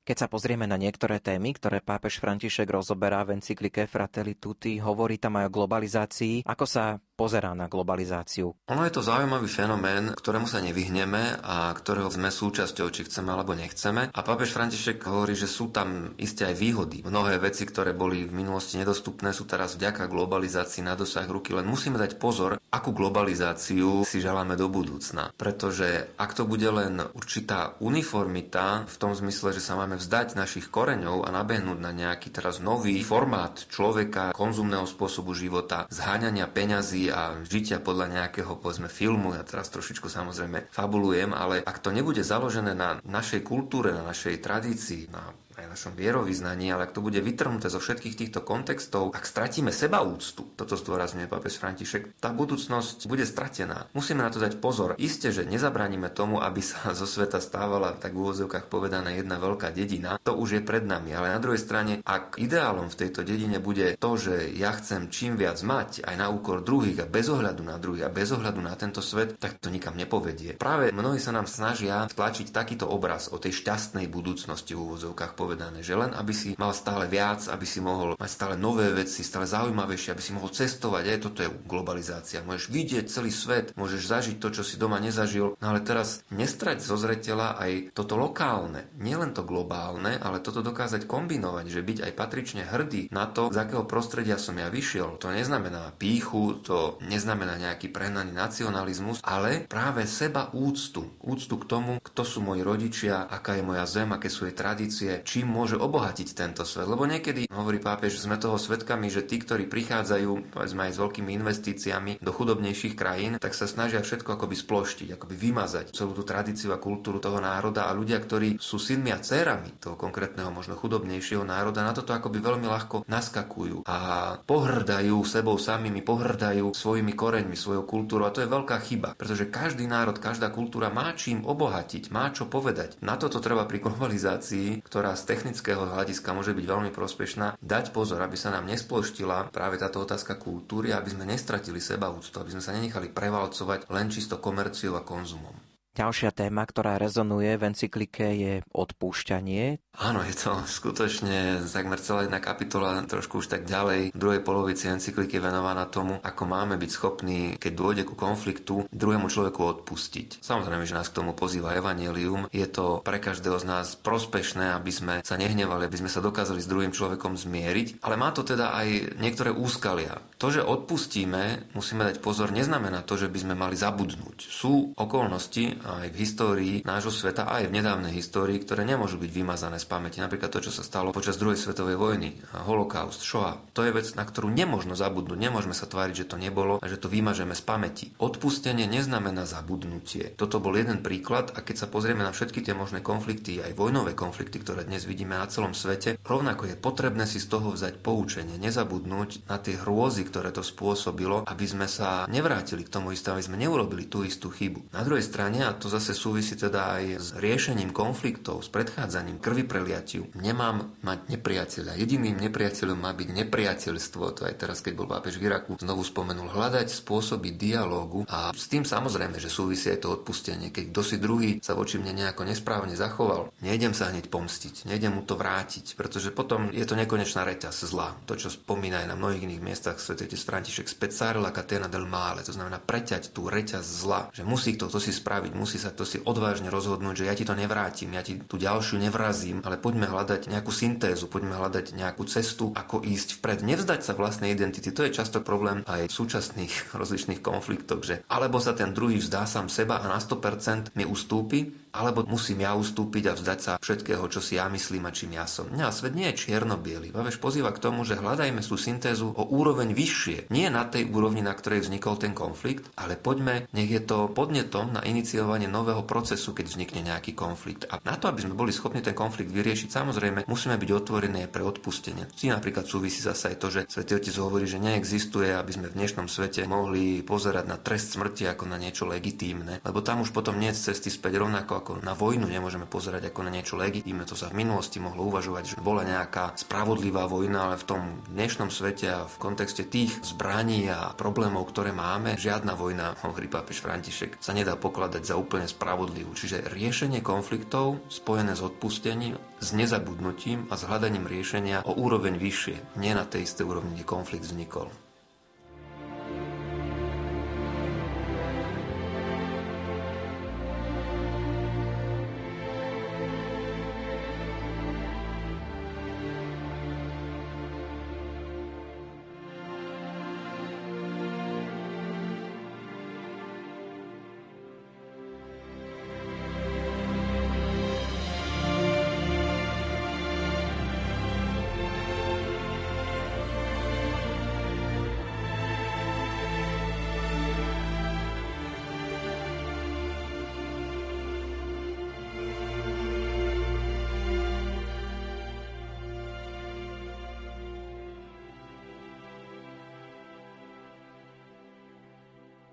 Keď 0.00 0.16
sa 0.16 0.32
pozrieme 0.32 0.64
na 0.64 0.80
niektoré 0.80 1.20
témy, 1.20 1.52
ktoré 1.52 1.84
pápež 1.84 2.24
František 2.24 2.72
rozoberá 2.72 3.20
v 3.28 3.36
encyklike 3.36 3.84
Fratelli 3.84 4.40
Tutti, 4.40 4.80
hovorí 4.80 5.20
tam 5.20 5.36
aj 5.36 5.52
o 5.52 5.54
globalizácii, 5.54 6.48
ako 6.48 6.64
sa 6.64 6.96
pozerá 7.20 7.52
na 7.52 7.68
globalizáciu. 7.68 8.56
Ono 8.72 8.82
je 8.88 8.96
to 8.96 9.04
zaujímavý 9.04 9.44
fenomén, 9.44 10.16
ktorému 10.16 10.48
sa 10.48 10.64
nevyhneme 10.64 11.44
a 11.44 11.68
ktorého 11.76 12.08
sme 12.08 12.32
súčasťou, 12.32 12.88
či 12.88 13.04
chceme 13.04 13.28
alebo 13.28 13.52
nechceme. 13.52 14.08
A 14.08 14.20
pápež 14.24 14.56
František 14.56 15.04
hovorí, 15.04 15.36
že 15.36 15.44
sú 15.44 15.68
tam 15.68 16.16
isté 16.16 16.48
aj 16.48 16.56
výhody. 16.56 17.04
Mnohé 17.04 17.36
veci, 17.36 17.68
ktoré 17.68 17.92
boli 17.92 18.24
v 18.24 18.32
minulosti 18.32 18.80
nedostupné, 18.80 19.36
sú 19.36 19.44
teraz 19.44 19.76
vďaka 19.76 20.08
globalizácii 20.08 20.80
na 20.80 20.96
dosah 20.96 21.28
ruky. 21.28 21.52
Len 21.52 21.68
musíme 21.68 22.00
dať 22.00 22.16
pozor, 22.16 22.56
akú 22.72 22.96
globalizáciu 22.96 24.08
si 24.08 24.24
želáme 24.24 24.56
do 24.56 24.72
budúcna. 24.72 25.28
Pretože 25.36 26.16
ak 26.16 26.32
to 26.32 26.48
bude 26.48 26.72
len 26.72 27.04
určitá 27.12 27.76
uniformita 27.84 28.88
v 28.88 28.96
tom 28.96 29.12
zmysle, 29.12 29.52
že 29.52 29.60
sa 29.60 29.76
máme 29.76 29.99
vzdať 30.00 30.32
našich 30.32 30.72
koreňov 30.72 31.28
a 31.28 31.30
nabehnúť 31.30 31.76
na 31.76 31.92
nejaký 31.92 32.32
teraz 32.32 32.56
nový 32.64 32.96
formát 33.04 33.52
človeka, 33.68 34.32
konzumného 34.32 34.88
spôsobu 34.88 35.36
života, 35.36 35.84
zháňania 35.92 36.48
peňazí 36.48 37.12
a 37.12 37.44
žitia 37.44 37.84
podľa 37.84 38.08
nejakého, 38.16 38.56
povedzme, 38.56 38.88
filmu, 38.88 39.36
ja 39.36 39.44
teraz 39.44 39.68
trošičku 39.68 40.08
samozrejme 40.08 40.72
fabulujem, 40.72 41.36
ale 41.36 41.60
ak 41.60 41.84
to 41.84 41.92
nebude 41.92 42.24
založené 42.24 42.72
na 42.72 42.96
našej 43.04 43.44
kultúre, 43.44 43.92
na 43.92 44.00
našej 44.00 44.40
tradícii, 44.40 45.12
na 45.12 45.36
aj 45.60 45.68
našom 45.68 45.94
vierovýznaní, 45.94 46.72
ale 46.72 46.88
ak 46.88 46.96
to 46.96 47.04
bude 47.04 47.20
vytrhnuté 47.20 47.68
zo 47.68 47.78
všetkých 47.78 48.16
týchto 48.16 48.40
kontextov, 48.40 49.12
ak 49.12 49.28
stratíme 49.28 49.68
seba 49.70 50.00
úctu, 50.00 50.48
toto 50.56 50.74
zdôrazňuje 50.74 51.28
pápež 51.28 51.60
František, 51.60 52.16
tá 52.16 52.32
budúcnosť 52.32 53.04
bude 53.04 53.28
stratená. 53.28 53.92
Musíme 53.92 54.24
na 54.24 54.32
to 54.32 54.40
dať 54.40 54.56
pozor. 54.58 54.96
Isté, 54.96 55.30
že 55.30 55.44
nezabránime 55.44 56.08
tomu, 56.08 56.40
aby 56.40 56.64
sa 56.64 56.96
zo 56.96 57.04
sveta 57.04 57.38
stávala, 57.38 57.92
tak 58.00 58.16
v 58.16 58.24
úvozovkách 58.24 58.72
povedané, 58.72 59.20
jedna 59.20 59.36
veľká 59.36 59.70
dedina. 59.76 60.16
To 60.24 60.36
už 60.40 60.60
je 60.60 60.62
pred 60.64 60.82
nami, 60.82 61.12
ale 61.12 61.32
na 61.32 61.40
druhej 61.42 61.60
strane, 61.60 62.00
ak 62.00 62.40
ideálom 62.40 62.88
v 62.88 62.98
tejto 63.06 63.20
dedine 63.20 63.60
bude 63.60 64.00
to, 64.00 64.10
že 64.16 64.48
ja 64.56 64.72
chcem 64.72 65.12
čím 65.12 65.36
viac 65.36 65.60
mať 65.60 66.08
aj 66.08 66.16
na 66.16 66.32
úkor 66.32 66.64
druhých 66.64 67.04
a 67.04 67.10
bez 67.10 67.28
ohľadu 67.28 67.60
na 67.60 67.76
druhých 67.76 68.08
a 68.08 68.14
bez 68.14 68.32
ohľadu 68.32 68.60
na 68.64 68.72
tento 68.78 69.04
svet, 69.04 69.36
tak 69.36 69.60
to 69.60 69.68
nikam 69.68 69.98
nepovedie. 69.98 70.56
Práve 70.56 70.94
mnohí 70.94 71.20
sa 71.20 71.34
nám 71.34 71.44
snažia 71.50 72.08
vtlačiť 72.08 72.48
takýto 72.54 72.88
obraz 72.88 73.28
o 73.28 73.36
tej 73.36 73.60
šťastnej 73.60 74.06
budúcnosti 74.08 74.72
v 74.72 74.82
úvozovkách 74.86 75.36
povedané, 75.50 75.82
že 75.82 75.98
len 75.98 76.14
aby 76.14 76.30
si 76.30 76.54
mal 76.54 76.70
stále 76.70 77.10
viac, 77.10 77.50
aby 77.50 77.66
si 77.66 77.82
mohol 77.82 78.14
mať 78.14 78.30
stále 78.30 78.54
nové 78.54 78.86
veci, 78.94 79.26
stále 79.26 79.50
zaujímavejšie, 79.50 80.14
aby 80.14 80.22
si 80.22 80.30
mohol 80.30 80.54
cestovať, 80.54 81.04
aj 81.10 81.18
toto 81.26 81.42
je 81.42 81.50
globalizácia. 81.66 82.46
Môžeš 82.46 82.70
vidieť 82.70 83.10
celý 83.10 83.34
svet, 83.34 83.74
môžeš 83.74 84.06
zažiť 84.06 84.36
to, 84.38 84.54
čo 84.54 84.62
si 84.62 84.78
doma 84.78 85.02
nezažil, 85.02 85.58
no 85.58 85.66
ale 85.66 85.82
teraz 85.82 86.22
nestrať 86.30 86.86
zo 86.86 86.94
zreteľa 86.94 87.58
aj 87.58 87.72
toto 87.98 88.14
lokálne, 88.14 88.86
nielen 88.94 89.34
to 89.34 89.42
globálne, 89.42 90.14
ale 90.22 90.38
toto 90.38 90.62
dokázať 90.62 91.10
kombinovať, 91.10 91.66
že 91.66 91.82
byť 91.82 91.98
aj 92.06 92.12
patrične 92.14 92.62
hrdý 92.62 93.10
na 93.10 93.26
to, 93.26 93.50
z 93.50 93.58
akého 93.58 93.82
prostredia 93.90 94.38
som 94.38 94.54
ja 94.54 94.70
vyšiel. 94.70 95.18
To 95.18 95.34
neznamená 95.34 95.90
píchu, 95.98 96.62
to 96.62 97.02
neznamená 97.02 97.58
nejaký 97.58 97.90
prehnaný 97.90 98.30
nacionalizmus, 98.30 99.18
ale 99.26 99.66
práve 99.66 100.06
seba 100.06 100.54
úctu. 100.54 101.10
Úctu 101.18 101.58
k 101.58 101.66
tomu, 101.66 101.98
kto 101.98 102.22
sú 102.22 102.38
moji 102.38 102.62
rodičia, 102.62 103.26
aká 103.26 103.58
je 103.58 103.66
moja 103.66 103.82
zem, 103.90 104.14
aké 104.14 104.30
sú 104.30 104.46
jej 104.46 104.54
tradície, 104.54 105.10
čím 105.30 105.46
môže 105.46 105.78
obohatiť 105.78 106.34
tento 106.34 106.66
svet. 106.66 106.90
Lebo 106.90 107.06
niekedy, 107.06 107.46
hovorí 107.54 107.78
pápež, 107.78 108.18
sme 108.18 108.34
toho 108.34 108.58
svetkami, 108.58 109.06
že 109.06 109.22
tí, 109.22 109.38
ktorí 109.38 109.70
prichádzajú, 109.70 110.50
povedzme 110.50 110.90
aj 110.90 110.92
s 110.98 110.98
veľkými 110.98 111.30
investíciami 111.38 112.12
do 112.18 112.34
chudobnejších 112.34 112.98
krajín, 112.98 113.38
tak 113.38 113.54
sa 113.54 113.70
snažia 113.70 114.02
všetko 114.02 114.34
akoby 114.34 114.58
sploštiť, 114.58 115.08
akoby 115.14 115.34
vymazať 115.38 115.94
celú 115.94 116.18
tú 116.18 116.26
tradíciu 116.26 116.74
a 116.74 116.82
kultúru 116.82 117.22
toho 117.22 117.38
národa 117.38 117.86
a 117.86 117.94
ľudia, 117.94 118.18
ktorí 118.18 118.58
sú 118.58 118.82
synmi 118.82 119.14
a 119.14 119.22
dcerami 119.22 119.78
toho 119.78 119.94
konkrétneho, 119.94 120.50
možno 120.50 120.74
chudobnejšieho 120.74 121.46
národa, 121.46 121.86
na 121.86 121.94
toto 121.94 122.10
akoby 122.10 122.42
veľmi 122.42 122.66
ľahko 122.66 123.06
naskakujú 123.06 123.86
a 123.86 123.98
pohrdajú 124.42 125.22
sebou 125.22 125.54
samými, 125.54 126.02
pohrdajú 126.02 126.74
svojimi 126.74 127.14
koreňmi, 127.14 127.54
svojou 127.54 127.86
kultúrou 127.86 128.26
a 128.26 128.34
to 128.34 128.42
je 128.42 128.50
veľká 128.50 128.76
chyba, 128.82 129.14
pretože 129.14 129.46
každý 129.46 129.86
národ, 129.86 130.18
každá 130.18 130.50
kultúra 130.50 130.90
má 130.90 131.14
čím 131.14 131.46
obohatiť, 131.46 132.10
má 132.10 132.32
čo 132.34 132.50
povedať. 132.50 132.98
Na 133.04 133.14
toto 133.20 133.38
treba 133.38 133.68
pri 133.68 133.78
globalizácii, 133.78 134.82
ktorá 134.82 135.19
z 135.20 135.28
technického 135.28 135.84
hľadiska 135.84 136.32
môže 136.32 136.56
byť 136.56 136.64
veľmi 136.64 136.90
prospešná, 136.90 137.60
dať 137.60 137.92
pozor, 137.92 138.24
aby 138.24 138.40
sa 138.40 138.48
nám 138.48 138.64
nesploštila 138.64 139.52
práve 139.52 139.76
táto 139.76 140.00
otázka 140.00 140.40
kultúry, 140.40 140.96
aby 140.96 141.12
sme 141.12 141.28
nestratili 141.28 141.78
seba 141.78 142.08
úctu, 142.08 142.40
aby 142.40 142.56
sme 142.56 142.64
sa 142.64 142.72
nenechali 142.72 143.12
prevalcovať 143.12 143.92
len 143.92 144.08
čisto 144.08 144.40
komerciou 144.40 144.96
a 144.96 145.04
konzumom. 145.04 145.69
Ďalšia 145.90 146.30
téma, 146.30 146.62
ktorá 146.62 147.02
rezonuje 147.02 147.50
v 147.58 147.66
encyklike 147.74 148.26
je 148.38 148.54
odpúšťanie. 148.70 149.82
Áno, 149.98 150.22
je 150.22 150.32
to 150.38 150.54
skutočne 150.62 151.66
takmer 151.66 151.98
celá 151.98 152.22
jedna 152.24 152.38
kapitola, 152.38 153.02
trošku 153.10 153.42
už 153.42 153.50
tak 153.50 153.66
ďalej. 153.66 154.14
V 154.14 154.20
druhej 154.22 154.38
polovici 154.46 154.86
encykliky 154.86 155.42
je 155.42 155.46
venovaná 155.50 155.90
tomu, 155.90 156.22
ako 156.22 156.42
máme 156.46 156.78
byť 156.78 156.90
schopní, 156.94 157.40
keď 157.58 157.72
dôjde 157.74 158.02
ku 158.06 158.14
konfliktu, 158.14 158.86
druhému 158.94 159.26
človeku 159.26 159.58
odpustiť. 159.58 160.40
Samozrejme, 160.40 160.86
že 160.86 160.94
nás 160.94 161.10
k 161.10 161.18
tomu 161.18 161.34
pozýva 161.34 161.74
Evangelium. 161.74 162.46
Je 162.54 162.64
to 162.70 163.02
pre 163.02 163.18
každého 163.18 163.58
z 163.58 163.66
nás 163.66 163.98
prospešné, 163.98 164.78
aby 164.78 164.94
sme 164.94 165.14
sa 165.26 165.34
nehnevali, 165.34 165.90
aby 165.90 166.06
sme 166.06 166.08
sa 166.08 166.22
dokázali 166.22 166.62
s 166.62 166.70
druhým 166.70 166.94
človekom 166.94 167.34
zmieriť, 167.34 167.98
ale 168.06 168.14
má 168.14 168.30
to 168.30 168.46
teda 168.46 168.78
aj 168.78 169.18
niektoré 169.18 169.50
úskalia. 169.50 170.22
To, 170.38 170.54
že 170.54 170.62
odpustíme, 170.62 171.74
musíme 171.74 172.06
dať 172.06 172.22
pozor, 172.22 172.54
neznamená 172.54 173.02
to, 173.02 173.18
že 173.18 173.28
by 173.28 173.38
sme 173.42 173.54
mali 173.58 173.74
zabudnúť. 173.76 174.38
Sú 174.48 174.94
okolnosti, 174.96 175.79
aj 175.84 176.08
v 176.12 176.20
histórii 176.20 176.74
nášho 176.84 177.12
sveta, 177.12 177.48
aj 177.48 177.68
v 177.68 177.76
nedávnej 177.80 178.12
histórii, 178.12 178.60
ktoré 178.60 178.84
nemôžu 178.84 179.16
byť 179.16 179.30
vymazané 179.30 179.80
z 179.80 179.86
pamäti. 179.88 180.20
Napríklad 180.20 180.52
to, 180.52 180.64
čo 180.64 180.72
sa 180.72 180.84
stalo 180.84 181.14
počas 181.14 181.40
druhej 181.40 181.56
svetovej 181.56 181.96
vojny, 181.96 182.36
holokaust, 182.66 183.24
Shoah. 183.24 183.56
To 183.72 183.84
je 183.86 183.94
vec, 183.94 184.12
na 184.14 184.24
ktorú 184.26 184.50
nemôžno 184.52 184.92
zabudnúť. 184.98 185.38
Nemôžeme 185.40 185.76
sa 185.76 185.88
tváriť, 185.88 186.24
že 186.24 186.28
to 186.28 186.36
nebolo 186.36 186.82
a 186.82 186.86
že 186.86 187.00
to 187.00 187.08
vymažeme 187.08 187.56
z 187.56 187.62
pamäti. 187.64 188.06
Odpustenie 188.20 188.84
neznamená 188.84 189.48
zabudnutie. 189.48 190.36
Toto 190.36 190.60
bol 190.60 190.76
jeden 190.76 191.00
príklad 191.00 191.54
a 191.56 191.64
keď 191.64 191.86
sa 191.86 191.90
pozrieme 191.90 192.26
na 192.26 192.34
všetky 192.34 192.60
tie 192.60 192.74
možné 192.76 193.00
konflikty, 193.00 193.62
aj 193.62 193.78
vojnové 193.78 194.12
konflikty, 194.12 194.60
ktoré 194.60 194.84
dnes 194.84 195.08
vidíme 195.08 195.38
na 195.38 195.48
celom 195.48 195.72
svete, 195.72 196.20
rovnako 196.20 196.68
je 196.68 196.76
potrebné 196.76 197.24
si 197.24 197.40
z 197.40 197.48
toho 197.48 197.72
vzať 197.72 198.02
poučenie, 198.04 198.60
nezabudnúť 198.60 199.46
na 199.48 199.56
tie 199.56 199.78
hrôzy, 199.78 200.26
ktoré 200.26 200.52
to 200.52 200.60
spôsobilo, 200.66 201.46
aby 201.46 201.64
sme 201.64 201.86
sa 201.86 202.26
nevrátili 202.26 202.84
k 202.84 202.92
tomu 202.92 203.14
istému, 203.14 203.38
aby 203.38 203.46
sme 203.46 203.62
neurobili 203.62 204.10
tú 204.10 204.26
istú 204.26 204.50
chybu. 204.50 204.92
Na 204.92 205.06
druhej 205.06 205.24
strane, 205.24 205.62
to 205.78 205.90
zase 205.90 206.12
súvisí 206.12 206.54
teda 206.54 207.00
aj 207.00 207.04
s 207.18 207.28
riešením 207.34 207.90
konfliktov, 207.90 208.62
s 208.62 208.68
predchádzaním 208.70 209.40
krvi 209.40 209.64
preliatiu. 209.66 210.28
Nemám 210.38 210.94
mať 211.02 211.18
nepriateľa. 211.32 211.98
Jediným 211.98 212.36
nepriateľom 212.38 212.98
má 213.00 213.10
byť 213.16 213.28
nepriateľstvo. 213.34 214.22
To 214.36 214.42
aj 214.46 214.54
teraz, 214.60 214.84
keď 214.84 214.92
bol 214.94 215.08
pápež 215.08 215.40
v 215.40 215.48
Iraku, 215.48 215.80
znovu 215.80 216.04
spomenul 216.04 216.52
hľadať 216.52 216.92
spôsoby 216.92 217.56
dialógu 217.56 218.28
a 218.28 218.52
s 218.52 218.68
tým 218.68 218.84
samozrejme, 218.84 219.40
že 219.40 219.48
súvisí 219.48 219.88
aj 219.88 220.04
to 220.04 220.12
odpustenie. 220.20 220.68
Keď 220.68 220.84
kto 220.92 221.02
si 221.02 221.16
druhý 221.16 221.50
sa 221.64 221.72
voči 221.74 221.96
mne 221.96 222.26
nejako 222.26 222.44
nesprávne 222.44 222.94
zachoval, 222.94 223.50
nejdem 223.64 223.96
sa 223.96 224.12
hneď 224.12 224.28
pomstiť, 224.28 224.84
nejdem 224.86 225.16
mu 225.16 225.22
to 225.24 225.34
vrátiť, 225.40 225.96
pretože 225.96 226.30
potom 226.30 226.68
je 226.70 226.84
to 226.84 226.94
nekonečná 226.94 227.42
reťaz 227.48 227.88
zla. 227.88 228.12
To, 228.28 228.36
čo 228.36 228.52
spomína 228.52 229.02
aj 229.02 229.08
na 229.08 229.16
mnohých 229.16 229.46
iných 229.48 229.64
miestach 229.64 229.96
svetete 229.98 230.36
František, 230.36 230.90
specare 230.90 231.38
la 231.38 231.54
catena 231.54 231.86
del 231.86 232.10
male, 232.10 232.42
to 232.42 232.50
znamená 232.50 232.82
preťať 232.82 233.30
tú 233.30 233.46
reťaz 233.46 233.86
zla, 233.86 234.34
že 234.34 234.42
musí 234.42 234.74
to, 234.74 234.90
to 234.90 234.98
si 234.98 235.14
spraviť, 235.14 235.54
musí 235.60 235.76
sa 235.76 235.92
to 235.92 236.08
si 236.08 236.16
odvážne 236.24 236.72
rozhodnúť, 236.72 237.20
že 237.20 237.28
ja 237.28 237.34
ti 237.36 237.44
to 237.44 237.52
nevrátim, 237.52 238.16
ja 238.16 238.24
ti 238.24 238.40
tú 238.40 238.56
ďalšiu 238.56 238.96
nevrazím, 238.96 239.60
ale 239.68 239.76
poďme 239.76 240.08
hľadať 240.08 240.48
nejakú 240.48 240.72
syntézu, 240.72 241.28
poďme 241.28 241.60
hľadať 241.60 241.92
nejakú 241.92 242.24
cestu, 242.24 242.72
ako 242.72 243.04
ísť 243.04 243.38
vpred. 243.38 243.60
Nevzdať 243.60 244.00
sa 244.00 244.16
vlastnej 244.16 244.56
identity, 244.56 244.88
to 244.88 245.04
je 245.04 245.12
často 245.12 245.44
problém 245.44 245.84
aj 245.84 246.08
v 246.08 246.16
súčasných 246.16 246.72
rozličných 247.00 247.44
konfliktoch, 247.44 248.00
že 248.00 248.24
alebo 248.32 248.56
sa 248.56 248.72
ten 248.72 248.96
druhý 248.96 249.20
vzdá 249.20 249.44
sám 249.44 249.68
seba 249.68 250.00
a 250.00 250.08
na 250.08 250.16
100% 250.16 250.96
mi 250.96 251.04
ustúpi, 251.04 251.89
alebo 251.90 252.22
musím 252.26 252.62
ja 252.62 252.72
ustúpiť 252.78 253.30
a 253.30 253.36
vzdať 253.36 253.58
sa 253.58 253.72
všetkého, 253.82 254.22
čo 254.30 254.38
si 254.38 254.56
ja 254.56 254.70
myslím 254.70 255.10
a 255.10 255.14
čím 255.14 255.34
ja 255.36 255.44
som. 255.44 255.66
Nie, 255.74 255.90
svet 255.90 256.14
nie 256.14 256.30
je 256.30 256.46
čierno-biely. 256.46 257.10
Baveš 257.10 257.42
pozýva 257.42 257.74
k 257.74 257.82
tomu, 257.82 258.06
že 258.06 258.18
hľadajme 258.18 258.62
tú 258.62 258.78
syntézu 258.78 259.34
o 259.34 259.44
úroveň 259.50 259.90
vyššie. 259.90 260.54
Nie 260.54 260.70
na 260.70 260.86
tej 260.86 261.10
úrovni, 261.10 261.42
na 261.42 261.50
ktorej 261.50 261.86
vznikol 261.86 262.22
ten 262.22 262.30
konflikt, 262.30 262.86
ale 262.94 263.18
poďme, 263.18 263.66
nech 263.74 263.90
je 263.90 264.02
to 264.02 264.30
podnetom 264.30 264.94
na 264.94 265.02
iniciovanie 265.02 265.66
nového 265.66 266.06
procesu, 266.06 266.54
keď 266.54 266.70
vznikne 266.70 267.02
nejaký 267.10 267.34
konflikt. 267.34 267.90
A 267.90 267.98
na 268.06 268.14
to, 268.14 268.30
aby 268.30 268.46
sme 268.46 268.54
boli 268.54 268.70
schopní 268.70 269.02
ten 269.02 269.18
konflikt 269.18 269.50
vyriešiť, 269.50 269.90
samozrejme 269.90 270.46
musíme 270.46 270.78
byť 270.78 270.90
otvorení 270.94 271.42
pre 271.50 271.66
odpustenie. 271.66 272.30
Si 272.38 272.46
napríklad 272.46 272.86
súvisí 272.86 273.18
zase 273.18 273.50
aj 273.52 273.56
to, 273.58 273.68
že 273.68 273.80
Svetý 273.90 274.14
Otec 274.14 274.36
hovorí, 274.38 274.70
že 274.70 274.78
neexistuje, 274.78 275.50
aby 275.50 275.72
sme 275.74 275.90
v 275.90 275.98
dnešnom 275.98 276.30
svete 276.30 276.62
mohli 276.70 277.26
pozerať 277.26 277.64
na 277.66 277.76
trest 277.80 278.14
smrti 278.14 278.46
ako 278.46 278.70
na 278.70 278.78
niečo 278.78 279.08
legitímne, 279.10 279.82
lebo 279.82 279.98
tam 280.04 280.22
už 280.22 280.30
potom 280.30 280.54
nie 280.54 280.70
je 280.70 280.92
cesty 280.92 281.10
späť 281.10 281.42
rovnako 281.42 281.79
ako 281.80 282.04
na 282.04 282.12
vojnu 282.12 282.44
nemôžeme 282.44 282.84
pozerať 282.84 283.32
ako 283.32 283.48
na 283.48 283.50
niečo 283.50 283.80
legitímne. 283.80 284.28
To 284.28 284.36
sa 284.36 284.52
v 284.52 284.62
minulosti 284.62 285.00
mohlo 285.00 285.26
uvažovať, 285.26 285.64
že 285.74 285.76
bola 285.80 286.04
nejaká 286.04 286.54
spravodlivá 286.60 287.24
vojna, 287.26 287.72
ale 287.72 287.80
v 287.80 287.88
tom 287.88 288.02
dnešnom 288.28 288.68
svete 288.68 289.08
a 289.08 289.24
v 289.24 289.36
kontexte 289.40 289.88
tých 289.88 290.12
zbraní 290.22 290.86
a 290.92 291.16
problémov, 291.16 291.66
ktoré 291.72 291.90
máme, 291.96 292.36
žiadna 292.36 292.76
vojna, 292.76 293.16
hovorí 293.24 293.48
pápež 293.48 293.80
František, 293.80 294.38
sa 294.38 294.52
nedá 294.52 294.76
pokladať 294.76 295.24
za 295.24 295.34
úplne 295.40 295.64
spravodlivú. 295.66 296.36
Čiže 296.36 296.70
riešenie 296.70 297.24
konfliktov 297.24 298.04
spojené 298.12 298.52
s 298.54 298.62
odpustením, 298.62 299.40
s 299.58 299.72
nezabudnutím 299.72 300.68
a 300.68 300.76
s 300.76 300.84
hľadaním 300.84 301.24
riešenia 301.26 301.82
o 301.88 301.96
úroveň 301.96 302.36
vyššie, 302.36 303.00
nie 303.00 303.16
na 303.16 303.24
tej 303.24 303.48
istej 303.48 303.64
úrovni, 303.64 303.96
kde 303.96 304.04
konflikt 304.04 304.44
vznikol. 304.44 305.09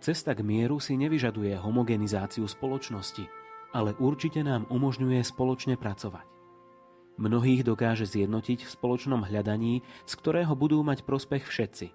Cesta 0.08 0.32
k 0.32 0.39
mieru 0.39 0.80
si 0.80 0.96
nevyžaduje 0.96 1.52
homogenizáciu 1.60 2.48
spoločnosti, 2.48 3.28
ale 3.76 3.91
určite 4.00 4.39
nám 4.39 4.63
umožňuje 4.72 5.20
spoločne 5.20 5.76
pracovať. 5.76 6.24
Mnohých 7.20 7.67
dokáže 7.67 8.08
zjednotiť 8.08 8.63
v 8.63 8.72
spoločnom 8.72 9.28
hľadaní, 9.28 9.84
z 10.08 10.13
ktorého 10.15 10.56
budú 10.56 10.80
mať 10.80 11.04
prospech 11.04 11.43
všetci. 11.52 11.88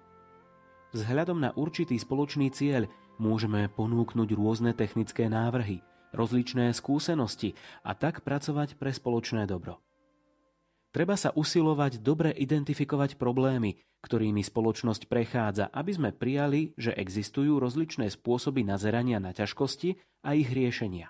Vzhľadom 0.93 1.41
na 1.41 1.57
určitý 1.57 1.97
spoločný 1.97 2.53
cieľ 2.53 2.85
môžeme 3.17 3.65
ponúknuť 3.73 4.29
rôzne 4.37 4.77
technické 4.77 5.25
návrhy, 5.25 5.81
rozličné 6.13 6.69
skúsenosti 6.77 7.57
a 7.81 7.97
tak 7.97 8.21
pracovať 8.21 8.77
pre 8.77 8.93
spoločné 8.93 9.49
dobro. 9.49 9.81
Treba 10.93 11.17
sa 11.17 11.33
usilovať 11.33 12.05
dobre 12.05 12.29
identifikovať 12.29 13.17
problémy, 13.17 13.81
ktorými 14.05 14.45
spoločnosť 14.45 15.09
prechádza, 15.09 15.65
aby 15.73 15.91
sme 15.97 16.09
prijali, 16.13 16.77
že 16.77 16.93
existujú 16.93 17.57
rozličné 17.57 18.13
spôsoby 18.13 18.61
nazerania 18.61 19.17
na 19.17 19.33
ťažkosti 19.33 19.97
a 20.21 20.37
ich 20.37 20.53
riešenia. 20.53 21.09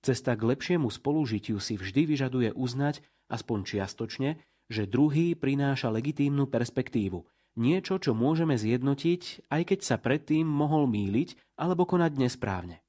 Cesta 0.00 0.32
k 0.32 0.56
lepšiemu 0.56 0.88
spolužitiu 0.88 1.60
si 1.60 1.76
vždy 1.76 2.16
vyžaduje 2.16 2.50
uznať, 2.56 3.04
aspoň 3.28 3.58
čiastočne, 3.68 4.40
že 4.72 4.88
druhý 4.88 5.36
prináša 5.36 5.92
legitímnu 5.92 6.48
perspektívu, 6.48 7.28
niečo, 7.60 8.00
čo 8.00 8.16
môžeme 8.16 8.56
zjednotiť, 8.56 9.52
aj 9.52 9.62
keď 9.68 9.80
sa 9.84 10.00
predtým 10.00 10.48
mohol 10.48 10.88
míliť 10.88 11.60
alebo 11.60 11.84
konať 11.84 12.16
nesprávne 12.16 12.80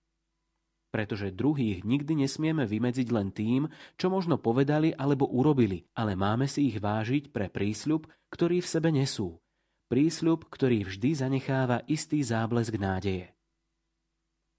pretože 0.94 1.34
druhých 1.34 1.82
nikdy 1.82 2.22
nesmieme 2.22 2.70
vymedziť 2.70 3.10
len 3.10 3.34
tým, 3.34 3.66
čo 3.98 4.14
možno 4.14 4.38
povedali 4.38 4.94
alebo 4.94 5.26
urobili, 5.26 5.90
ale 5.98 6.14
máme 6.14 6.46
si 6.46 6.70
ich 6.70 6.78
vážiť 6.78 7.34
pre 7.34 7.50
prísľub, 7.50 8.06
ktorý 8.30 8.62
v 8.62 8.70
sebe 8.70 8.94
nesú. 8.94 9.42
Prísľub, 9.90 10.46
ktorý 10.54 10.86
vždy 10.86 11.18
zanecháva 11.18 11.82
istý 11.90 12.22
záblesk 12.22 12.78
nádeje. 12.78 13.33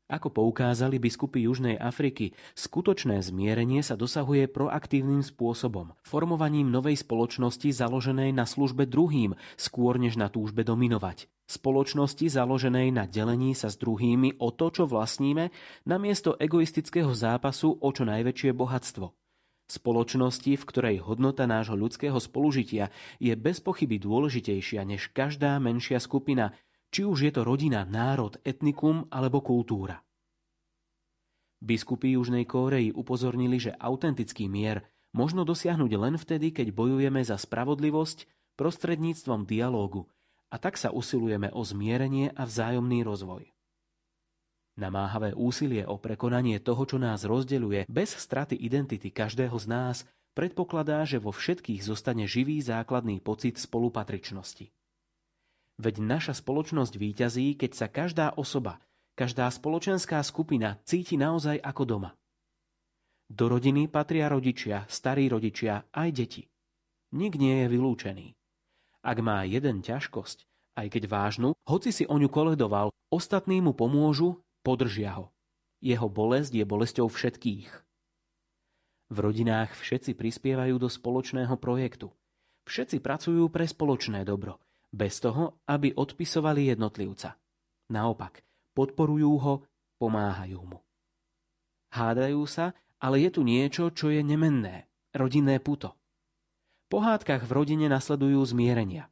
Ako 0.05 0.29
poukázali 0.29 1.01
biskupy 1.01 1.49
Južnej 1.49 1.81
Afriky, 1.81 2.37
skutočné 2.53 3.25
zmierenie 3.25 3.81
sa 3.81 3.97
dosahuje 3.97 4.53
proaktívnym 4.53 5.25
spôsobom, 5.25 5.97
formovaním 6.05 6.69
novej 6.69 7.01
spoločnosti 7.01 7.73
založenej 7.73 8.37
na 8.37 8.45
službe 8.45 8.85
druhým, 8.85 9.33
skôr 9.57 9.97
než 9.97 10.21
na 10.21 10.29
túžbe 10.29 10.61
dominovať. 10.61 11.33
Spoločnosti 11.49 12.29
založenej 12.29 12.93
na 12.93 13.09
delení 13.09 13.57
sa 13.57 13.73
s 13.73 13.81
druhými 13.81 14.37
o 14.45 14.53
to, 14.53 14.69
čo 14.69 14.85
vlastníme, 14.85 15.49
namiesto 15.89 16.37
egoistického 16.37 17.17
zápasu 17.17 17.73
o 17.73 17.89
čo 17.89 18.05
najväčšie 18.05 18.53
bohatstvo. 18.53 19.09
Spoločnosti, 19.65 20.61
v 20.61 20.65
ktorej 20.69 20.97
hodnota 21.01 21.49
nášho 21.49 21.73
ľudského 21.73 22.21
spolužitia 22.21 22.93
je 23.17 23.33
bez 23.33 23.65
pochyby 23.65 23.97
dôležitejšia 23.97 24.85
než 24.85 25.09
každá 25.17 25.57
menšia 25.57 25.97
skupina, 25.97 26.53
či 26.95 27.03
už 27.03 27.27
je 27.27 27.33
to 27.35 27.43
rodina, 27.43 27.83
národ, 27.83 28.39
etnikum 28.47 29.11
alebo 29.11 29.43
kultúra. 29.43 30.07
Biskupy 31.59 32.15
Južnej 32.15 32.47
Kórei 32.47 32.95
upozornili, 32.95 33.59
že 33.59 33.75
autentický 33.75 34.47
mier 34.47 34.87
možno 35.11 35.43
dosiahnuť 35.43 35.91
len 35.99 36.15
vtedy, 36.15 36.55
keď 36.55 36.71
bojujeme 36.71 37.19
za 37.27 37.35
spravodlivosť 37.35 38.31
prostredníctvom 38.55 39.43
dialógu 39.43 40.07
a 40.55 40.63
tak 40.63 40.79
sa 40.79 40.95
usilujeme 40.95 41.51
o 41.51 41.67
zmierenie 41.67 42.31
a 42.31 42.47
vzájomný 42.47 43.03
rozvoj. 43.03 43.51
Namáhavé 44.79 45.35
úsilie 45.35 45.83
o 45.87 45.99
prekonanie 45.99 46.63
toho, 46.63 46.87
čo 46.87 47.03
nás 47.03 47.27
rozdeľuje, 47.27 47.91
bez 47.91 48.15
straty 48.15 48.55
identity 48.55 49.11
každého 49.11 49.55
z 49.59 49.67
nás, 49.67 49.97
predpokladá, 50.35 51.03
že 51.03 51.19
vo 51.19 51.35
všetkých 51.35 51.83
zostane 51.83 52.31
živý 52.31 52.63
základný 52.63 53.19
pocit 53.19 53.59
spolupatričnosti. 53.59 54.71
Veď 55.75 55.99
naša 55.99 56.39
spoločnosť 56.39 56.95
výťazí, 56.95 57.59
keď 57.59 57.71
sa 57.75 57.87
každá 57.91 58.31
osoba, 58.39 58.79
každá 59.19 59.51
spoločenská 59.51 60.23
skupina 60.23 60.79
cíti 60.87 61.19
naozaj 61.19 61.59
ako 61.59 61.83
doma. 61.83 62.11
Do 63.27 63.51
rodiny 63.51 63.91
patria 63.91 64.31
rodičia, 64.31 64.87
starí 64.87 65.27
rodičia, 65.27 65.83
aj 65.91 66.09
deti. 66.15 66.43
Nik 67.15 67.35
nie 67.35 67.65
je 67.65 67.67
vylúčený. 67.67 68.27
Ak 69.03 69.19
má 69.19 69.43
jeden 69.43 69.83
ťažkosť, 69.83 70.47
aj 70.79 70.87
keď 70.95 71.03
vážnu, 71.11 71.51
hoci 71.67 71.91
si 71.91 72.05
o 72.07 72.17
ňu 72.19 72.31
koledoval, 72.31 72.95
ostatní 73.11 73.59
mu 73.59 73.75
pomôžu, 73.75 74.39
podržia 74.63 75.19
ho. 75.19 75.35
Jeho 75.83 76.07
bolesť 76.07 76.55
je 76.55 76.65
bolesťou 76.65 77.11
všetkých. 77.11 77.69
V 79.11 79.17
rodinách 79.19 79.75
všetci 79.75 80.15
prispievajú 80.15 80.79
do 80.79 80.87
spoločného 80.87 81.55
projektu. 81.59 82.15
Všetci 82.65 83.03
pracujú 83.05 83.53
pre 83.53 83.69
spoločné 83.69 84.25
dobro 84.25 84.65
bez 84.95 85.19
toho, 85.19 85.59
aby 85.67 85.91
odpisovali 85.91 86.71
jednotlivca. 86.71 87.35
Naopak, 87.91 88.47
podporujú 88.79 89.33
ho, 89.43 89.55
pomáhajú 89.99 90.63
mu. 90.63 90.79
Hádajú 91.91 92.47
sa, 92.47 92.73
ale 93.03 93.27
je 93.27 93.31
tu 93.35 93.43
niečo, 93.43 93.91
čo 93.91 94.09
je 94.15 94.23
nemenné, 94.23 94.87
rodinné 95.11 95.59
puto. 95.59 95.99
Po 96.87 97.03
hádkach 97.03 97.43
v 97.43 97.53
rodine 97.53 97.87
nasledujú 97.91 98.39
zmierenia. 98.47 99.11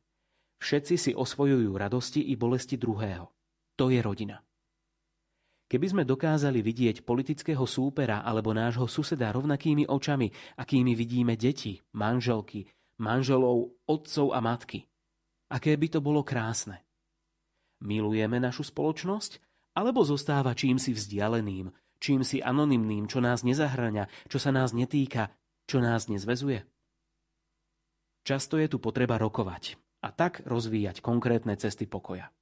Všetci 0.63 0.95
si 0.95 1.11
osvojujú 1.11 1.75
radosti 1.75 2.23
i 2.23 2.39
bolesti 2.39 2.79
druhého. 2.79 3.27
To 3.75 3.91
je 3.91 3.99
rodina. 3.99 4.39
Keby 5.67 5.87
sme 5.89 6.03
dokázali 6.07 6.61
vidieť 6.63 7.03
politického 7.03 7.65
súpera 7.65 8.23
alebo 8.23 8.53
nášho 8.53 8.87
suseda 8.87 9.33
rovnakými 9.33 9.89
očami, 9.89 10.31
akými 10.61 10.93
vidíme 10.93 11.35
deti, 11.35 11.81
manželky, 11.97 12.69
manželov, 13.01 13.73
otcov 13.89 14.37
a 14.37 14.39
matky– 14.39 14.87
Aké 15.53 15.77
by 15.77 15.89
to 15.93 16.01
bolo 16.01 16.25
krásne. 16.25 16.81
Milujeme 17.85 18.41
našu 18.41 18.65
spoločnosť? 18.65 19.37
Alebo 19.77 20.01
zostáva 20.01 20.57
čím 20.57 20.81
si 20.81 20.97
vzdialeným, 20.97 21.73
čím 22.01 22.25
si 22.25 22.41
anonymným, 22.41 23.09
čo 23.09 23.21
nás 23.21 23.45
nezahrania, 23.45 24.09
čo 24.33 24.41
sa 24.41 24.49
nás 24.49 24.73
netýka, 24.73 25.33
čo 25.69 25.85
nás 25.85 26.09
nezvezuje? 26.09 26.65
Často 28.25 28.57
je 28.61 28.69
tu 28.69 28.81
potreba 28.81 29.21
rokovať 29.21 29.77
a 30.05 30.09
tak 30.13 30.45
rozvíjať 30.45 31.05
konkrétne 31.05 31.57
cesty 31.57 31.85
pokoja. 31.89 32.33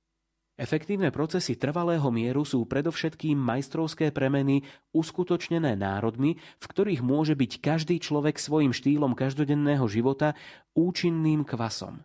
Efektívne 0.61 1.09
procesy 1.09 1.57
trvalého 1.57 2.05
mieru 2.13 2.45
sú 2.45 2.69
predovšetkým 2.69 3.39
majstrovské 3.39 4.13
premeny 4.13 4.61
uskutočnené 4.93 5.73
národmi, 5.73 6.37
v 6.37 6.67
ktorých 6.69 7.01
môže 7.01 7.33
byť 7.33 7.53
každý 7.65 7.97
človek 7.97 8.37
svojim 8.37 8.77
štýlom 8.77 9.17
každodenného 9.17 9.89
života 9.89 10.37
účinným 10.77 11.49
kvasom. 11.49 12.05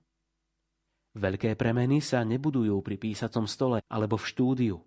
Veľké 1.15 1.55
premeny 1.55 2.03
sa 2.03 2.27
nebudujú 2.27 2.83
pri 2.83 2.99
písacom 2.99 3.47
stole 3.47 3.79
alebo 3.87 4.19
v 4.19 4.27
štúdiu. 4.27 4.77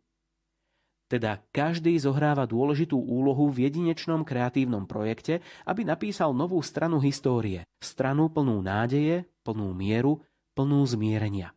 Teda 1.08 1.40
každý 1.56 1.96
zohráva 1.96 2.44
dôležitú 2.44 3.00
úlohu 3.00 3.48
v 3.48 3.64
jedinečnom 3.64 4.28
kreatívnom 4.28 4.84
projekte, 4.84 5.40
aby 5.64 5.88
napísal 5.88 6.36
novú 6.36 6.60
stranu 6.60 7.00
histórie. 7.00 7.64
Stranu 7.80 8.28
plnú 8.28 8.60
nádeje, 8.60 9.24
plnú 9.40 9.72
mieru, 9.72 10.20
plnú 10.52 10.84
zmierenia. 10.84 11.56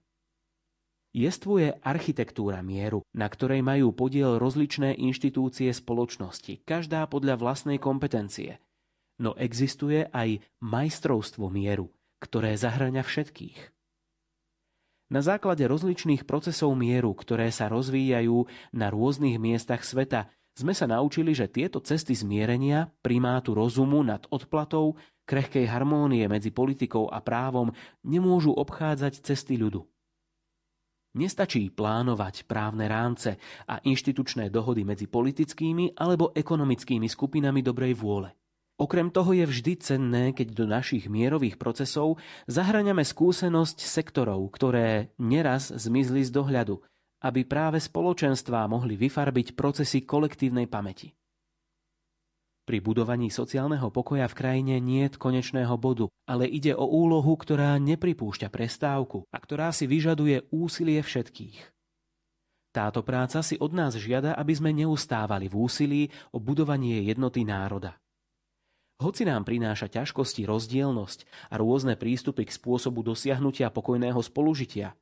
Jestvuje 1.12 1.76
architektúra 1.84 2.64
mieru, 2.64 3.04
na 3.12 3.28
ktorej 3.28 3.60
majú 3.60 3.92
podiel 3.92 4.40
rozličné 4.40 4.96
inštitúcie 4.96 5.68
spoločnosti, 5.76 6.64
každá 6.64 7.04
podľa 7.12 7.36
vlastnej 7.36 7.76
kompetencie. 7.76 8.64
No 9.20 9.36
existuje 9.36 10.08
aj 10.16 10.40
majstrovstvo 10.64 11.52
mieru, 11.52 11.92
ktoré 12.24 12.56
zahrania 12.56 13.04
všetkých. 13.04 13.81
Na 15.12 15.20
základe 15.20 15.68
rozličných 15.68 16.24
procesov 16.24 16.72
mieru, 16.80 17.12
ktoré 17.12 17.52
sa 17.52 17.68
rozvíjajú 17.68 18.48
na 18.72 18.88
rôznych 18.88 19.36
miestach 19.36 19.84
sveta, 19.84 20.32
sme 20.56 20.72
sa 20.72 20.88
naučili, 20.88 21.36
že 21.36 21.52
tieto 21.52 21.84
cesty 21.84 22.16
zmierenia, 22.16 22.88
primátu 23.04 23.52
rozumu 23.52 24.08
nad 24.08 24.24
odplatou, 24.32 24.96
krehkej 25.28 25.68
harmónie 25.68 26.32
medzi 26.32 26.56
politikou 26.56 27.12
a 27.12 27.20
právom 27.20 27.76
nemôžu 28.08 28.56
obchádzať 28.56 29.20
cesty 29.20 29.60
ľudu. 29.60 29.84
Nestačí 31.12 31.68
plánovať 31.76 32.48
právne 32.48 32.88
rámce 32.88 33.36
a 33.68 33.84
inštitučné 33.84 34.48
dohody 34.48 34.88
medzi 34.88 35.12
politickými 35.12 36.00
alebo 36.00 36.32
ekonomickými 36.32 37.12
skupinami 37.12 37.60
dobrej 37.60 38.00
vôle. 38.00 38.32
Okrem 38.82 39.14
toho 39.14 39.38
je 39.38 39.46
vždy 39.46 39.74
cenné, 39.78 40.34
keď 40.34 40.58
do 40.58 40.66
našich 40.66 41.06
mierových 41.06 41.62
procesov 41.62 42.18
zahraňame 42.50 43.06
skúsenosť 43.06 43.78
sektorov, 43.78 44.42
ktoré 44.58 45.14
neraz 45.22 45.70
zmizli 45.70 46.26
z 46.26 46.34
dohľadu, 46.34 46.82
aby 47.22 47.46
práve 47.46 47.78
spoločenstvá 47.78 48.66
mohli 48.66 48.98
vyfarbiť 48.98 49.54
procesy 49.54 50.02
kolektívnej 50.02 50.66
pamäti. 50.66 51.14
Pri 52.66 52.82
budovaní 52.82 53.30
sociálneho 53.30 53.94
pokoja 53.94 54.26
v 54.26 54.38
krajine 54.38 54.82
nie 54.82 55.06
je 55.06 55.14
konečného 55.14 55.78
bodu, 55.78 56.10
ale 56.26 56.50
ide 56.50 56.74
o 56.74 56.90
úlohu, 56.90 57.38
ktorá 57.38 57.78
nepripúšťa 57.78 58.50
prestávku 58.50 59.30
a 59.30 59.38
ktorá 59.38 59.70
si 59.70 59.86
vyžaduje 59.86 60.50
úsilie 60.50 61.06
všetkých. 61.06 61.70
Táto 62.74 63.06
práca 63.06 63.46
si 63.46 63.62
od 63.62 63.78
nás 63.78 63.94
žiada, 63.94 64.34
aby 64.34 64.58
sme 64.58 64.74
neustávali 64.74 65.46
v 65.46 65.56
úsilí 65.70 66.02
o 66.34 66.42
budovanie 66.42 67.06
jednoty 67.06 67.46
národa. 67.46 68.01
Hoci 69.02 69.26
nám 69.26 69.50
prináša 69.50 69.90
ťažkosti 69.90 70.46
rozdielnosť 70.46 71.50
a 71.50 71.58
rôzne 71.58 71.98
prístupy 71.98 72.46
k 72.46 72.54
spôsobu 72.54 73.02
dosiahnutia 73.02 73.74
pokojného 73.74 74.22
spolužitia, 74.22 74.94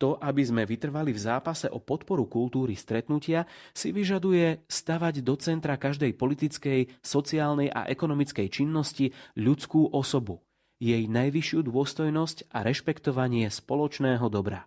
to, 0.00 0.16
aby 0.16 0.42
sme 0.42 0.64
vytrvali 0.64 1.12
v 1.12 1.20
zápase 1.20 1.68
o 1.68 1.76
podporu 1.76 2.24
kultúry 2.24 2.72
stretnutia, 2.72 3.44
si 3.76 3.92
vyžaduje 3.92 4.64
stavať 4.64 5.20
do 5.20 5.36
centra 5.36 5.76
každej 5.76 6.16
politickej, 6.16 7.04
sociálnej 7.04 7.68
a 7.68 7.84
ekonomickej 7.84 8.48
činnosti 8.48 9.12
ľudskú 9.36 9.92
osobu, 9.92 10.40
jej 10.80 11.04
najvyššiu 11.04 11.68
dôstojnosť 11.68 12.48
a 12.48 12.64
rešpektovanie 12.64 13.52
spoločného 13.52 14.24
dobra. 14.32 14.64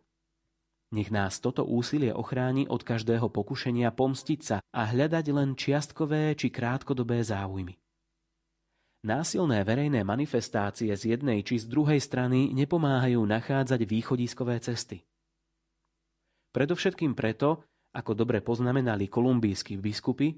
Nech 0.94 1.12
nás 1.12 1.44
toto 1.44 1.68
úsilie 1.68 2.13
ochráni 2.16 2.63
od 2.70 2.86
každého 2.86 3.28
pokušenia 3.28 3.92
pomstiť 3.92 4.40
sa 4.40 4.58
a 4.72 4.82
hľadať 4.88 5.26
len 5.36 5.58
čiastkové 5.60 6.32
či 6.40 6.48
krátkodobé 6.48 7.26
záujmy. 7.26 7.76
Násilné 9.06 9.62
verejné 9.62 10.02
manifestácie 10.02 10.90
z 10.98 11.14
jednej 11.14 11.46
či 11.46 11.62
z 11.62 11.70
druhej 11.70 12.02
strany 12.02 12.50
nepomáhajú 12.58 13.22
nachádzať 13.22 13.86
východiskové 13.86 14.58
cesty. 14.58 15.06
Predovšetkým 16.50 17.14
preto, 17.14 17.62
ako 17.94 18.18
dobre 18.18 18.42
poznamenali 18.42 19.06
kolumbijskí 19.06 19.78
biskupy, 19.78 20.34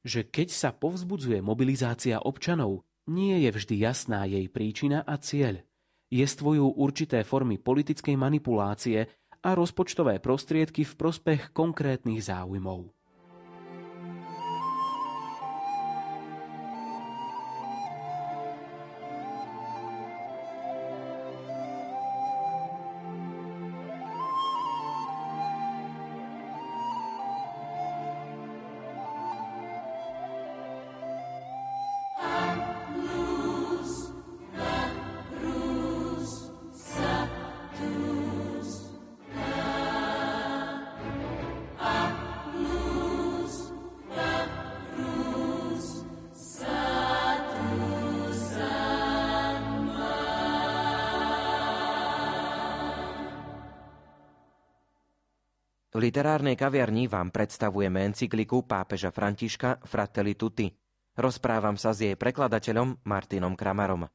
že 0.00 0.24
keď 0.24 0.48
sa 0.48 0.70
povzbudzuje 0.72 1.44
mobilizácia 1.44 2.16
občanov, 2.24 2.88
nie 3.12 3.44
je 3.44 3.50
vždy 3.52 3.74
jasná 3.76 4.24
jej 4.24 4.48
príčina 4.48 5.04
a 5.04 5.20
cieľ. 5.20 5.60
Jestvujú 6.08 6.80
určité 6.80 7.20
formy 7.24 7.60
politickej 7.60 8.16
manipulácie 8.16 9.04
a 9.44 9.52
rozpočtové 9.52 10.24
prostriedky 10.24 10.88
v 10.88 10.96
prospech 10.96 11.52
konkrétnych 11.52 12.24
záujmov. 12.24 12.97
Literárnej 56.08 56.56
kaviarni 56.56 57.04
vám 57.04 57.28
predstavujeme 57.28 58.08
encykliku 58.08 58.64
pápeža 58.64 59.12
Františka 59.12 59.84
Fratelli 59.84 60.40
Tutti. 60.40 60.64
Rozprávam 61.12 61.76
sa 61.76 61.92
s 61.92 62.00
jej 62.00 62.16
prekladateľom 62.16 63.04
Martinom 63.04 63.52
Kramarom. 63.52 64.08